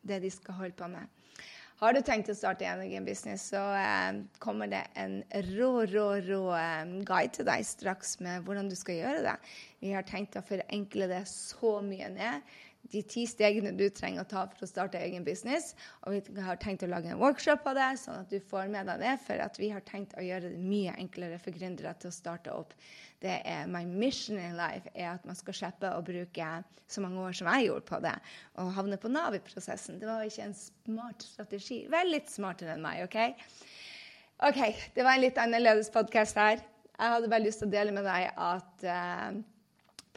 det 0.04 0.20
de 0.24 0.30
skal 0.32 0.60
holde 0.60 0.78
på 0.78 0.88
med. 0.92 1.22
Har 1.84 1.91
du 1.91 2.00
tenkt 2.00 2.30
å 2.32 2.34
starte 2.38 2.63
en 2.63 2.80
egen 2.86 3.04
business, 3.04 3.50
så 3.52 3.60
eh, 3.76 4.22
kommer 4.39 4.69
det 4.72 4.86
en 4.96 5.17
rå, 5.50 5.72
rå, 5.91 6.06
rå 6.24 6.43
eh, 6.56 6.93
guide 7.04 7.34
til 7.36 7.48
deg 7.50 7.65
straks 7.67 8.13
med 8.24 8.46
hvordan 8.46 8.69
du 8.72 8.76
skal 8.80 9.02
gjøre 9.02 9.24
det. 9.26 9.34
Vi 9.84 9.91
har 9.91 10.06
tenkt 10.08 10.38
å 10.39 10.46
forenkle 10.48 11.10
det 11.12 11.26
så 11.28 11.74
mye 11.84 12.08
ned 12.13 12.56
de 12.91 13.02
ti 13.08 13.24
stegene 13.30 13.72
du 13.78 13.86
trenger 13.96 14.24
å 14.24 14.30
ta 14.30 14.43
for 14.52 14.65
å 14.65 14.69
starte 14.69 15.00
egen 15.02 15.24
business. 15.26 15.72
Og 16.04 16.17
vi 16.28 16.43
har 16.43 16.60
tenkt 16.62 16.84
å 16.84 16.89
lage 16.91 17.12
en 17.13 17.22
workshop 17.22 17.63
på 17.63 17.74
det, 17.78 17.88
sånn 18.02 18.19
at 18.22 18.34
du 18.34 18.39
får 18.43 18.67
med 18.74 18.89
deg 18.91 19.02
det. 19.04 19.13
For 19.24 19.43
at 19.43 19.60
vi 19.62 19.72
har 19.74 19.86
tenkt 19.88 20.15
å 20.19 20.26
gjøre 20.26 20.52
det 20.52 20.60
mye 20.62 20.96
enklere 21.00 21.39
for 21.41 21.56
gründere 21.56 21.96
til 22.02 22.12
å 22.12 22.15
starte 22.15 22.54
opp. 22.54 22.76
Det 23.24 23.39
er 23.48 23.69
My 23.72 23.86
mission 23.88 24.39
in 24.41 24.58
life 24.60 24.91
er 24.93 25.13
at 25.13 25.24
man 25.28 25.38
skal 25.39 25.56
slippe 25.56 25.93
å 25.96 26.04
bruke 26.04 26.50
så 26.91 27.02
mange 27.02 27.24
år 27.24 27.38
som 27.38 27.48
jeg 27.54 27.69
gjorde 27.69 27.88
på 27.88 28.02
det, 28.04 28.13
og 28.60 28.74
havne 28.76 29.00
på 29.00 29.10
Nav 29.10 29.38
i 29.38 29.41
prosessen. 29.43 29.98
Det 30.02 30.10
var 30.10 30.28
ikke 30.28 30.50
en 30.50 30.58
smart 30.58 31.24
strategi. 31.24 31.80
Vel, 31.89 32.12
litt 32.13 32.30
smartere 32.30 32.76
enn 32.76 32.84
meg, 32.84 33.06
OK? 33.08 33.17
OK, 34.43 34.62
det 34.93 35.08
var 35.08 35.15
en 35.15 35.24
litt 35.24 35.39
annerledes 35.39 35.89
podkast 35.93 36.38
her. 36.38 36.60
Jeg 36.93 37.15
hadde 37.15 37.32
bare 37.32 37.46
lyst 37.46 37.63
til 37.63 37.72
å 37.72 37.74
dele 37.74 37.96
med 37.96 38.06
deg 38.06 38.28
at 38.36 38.86
uh, 38.86 39.32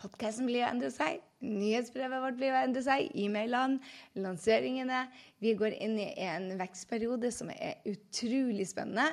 podkasten 0.01 0.49
blir 0.49 0.65
å 0.65 0.71
endre 0.71 0.91
seg. 0.95 1.23
Nyhetsbrevet 1.45 2.23
vårt 2.23 2.39
blir 2.41 2.55
å 2.55 2.63
endre 2.65 2.83
seg. 2.85 3.09
E-mailene, 3.17 3.81
lanseringene. 4.19 5.07
Vi 5.45 5.55
går 5.59 5.77
inn 5.79 5.97
i 6.01 6.11
en 6.27 6.53
vekstperiode 6.61 7.33
som 7.35 7.51
er 7.55 7.81
utrolig 7.89 8.69
spennende. 8.71 9.11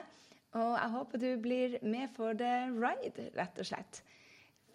Og 0.53 0.75
jeg 0.77 0.93
håper 0.93 1.21
du 1.21 1.29
blir 1.41 1.79
med 1.81 2.11
for 2.15 2.37
the 2.37 2.53
ride, 2.77 3.29
rett 3.37 3.59
og 3.59 3.69
slett. 3.71 4.03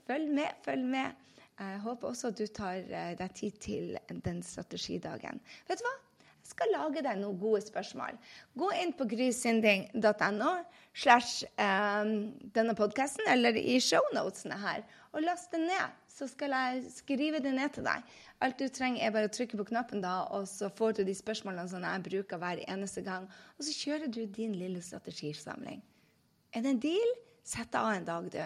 Følg 0.08 0.32
med, 0.34 0.58
følg 0.64 0.84
med. 0.88 1.24
Jeg 1.58 1.80
håper 1.82 2.08
også 2.08 2.30
at 2.30 2.38
du 2.38 2.46
tar 2.54 2.84
uh, 2.86 3.14
deg 3.18 3.32
tid 3.34 3.56
til 3.62 3.96
den 4.24 4.42
strategidagen. 4.46 5.40
Vet 5.68 5.80
du 5.80 5.86
hva? 5.86 5.94
Jeg 6.38 6.54
skal 6.54 6.70
lage 6.72 7.02
deg 7.04 7.18
noen 7.20 7.36
gode 7.36 7.60
spørsmål. 7.66 8.16
Gå 8.56 8.70
inn 8.80 8.94
på 8.96 9.04
grysynding.no 9.10 10.52
slash 10.96 11.44
um, 11.60 12.14
denne 12.54 12.74
podcasten, 12.78 13.26
eller 13.28 13.58
i 13.58 13.76
shownotesene 13.84 14.56
her, 14.62 14.86
og 15.12 15.24
last 15.24 15.52
den 15.54 15.66
ned. 15.70 15.96
Så 16.10 16.26
skal 16.30 16.54
jeg 16.54 16.88
skrive 16.92 17.40
det 17.42 17.52
ned 17.54 17.72
til 17.74 17.86
deg. 17.86 18.06
Alt 18.44 18.58
du 18.60 18.66
trenger 18.68 19.04
er 19.04 19.12
bare 19.14 19.30
å 19.30 19.34
trykke 19.34 19.58
på 19.60 19.68
knappen 19.70 20.02
da, 20.02 20.20
og 20.34 20.48
så 20.50 20.70
får 20.70 20.98
du 20.98 21.04
de 21.08 21.14
spørsmålene 21.16 21.70
som 21.70 21.84
jeg 21.86 22.04
bruker 22.08 22.40
hver 22.42 22.62
eneste 22.66 23.04
gang. 23.06 23.28
Og 23.56 23.66
så 23.66 23.74
kjører 23.76 24.10
du 24.12 24.24
din 24.26 24.56
lille 24.58 24.82
strategisamling. 24.84 25.82
Er 26.52 26.64
det 26.64 26.74
en 26.74 26.82
deal? 26.82 27.14
Sett 27.46 27.74
av 27.78 27.92
en 27.92 28.08
dag, 28.08 28.28
du. 28.32 28.42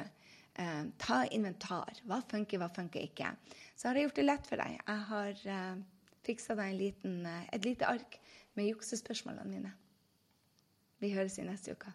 Eh, 0.63 0.85
ta 1.01 1.23
inventar. 1.33 1.99
Hva 2.07 2.21
funker, 2.29 2.61
hva 2.61 2.69
funker 2.73 3.03
ikke? 3.09 3.33
Så 3.75 3.89
har 3.89 3.99
jeg 3.99 4.11
gjort 4.11 4.21
det 4.21 4.29
lett 4.29 4.51
for 4.51 4.63
deg. 4.63 4.79
Jeg 4.79 5.07
har 5.09 5.45
eh, 5.57 5.83
fiksa 6.27 6.57
deg 6.59 6.77
liten, 6.79 7.23
uh, 7.27 7.43
et 7.51 7.65
lite 7.67 7.89
ark 7.89 8.19
med 8.55 8.69
juksespørsmålene 8.71 9.49
mine. 9.49 9.73
Vi 11.03 11.11
høres 11.17 11.39
i 11.43 11.47
neste 11.47 11.75
uke. 11.75 11.91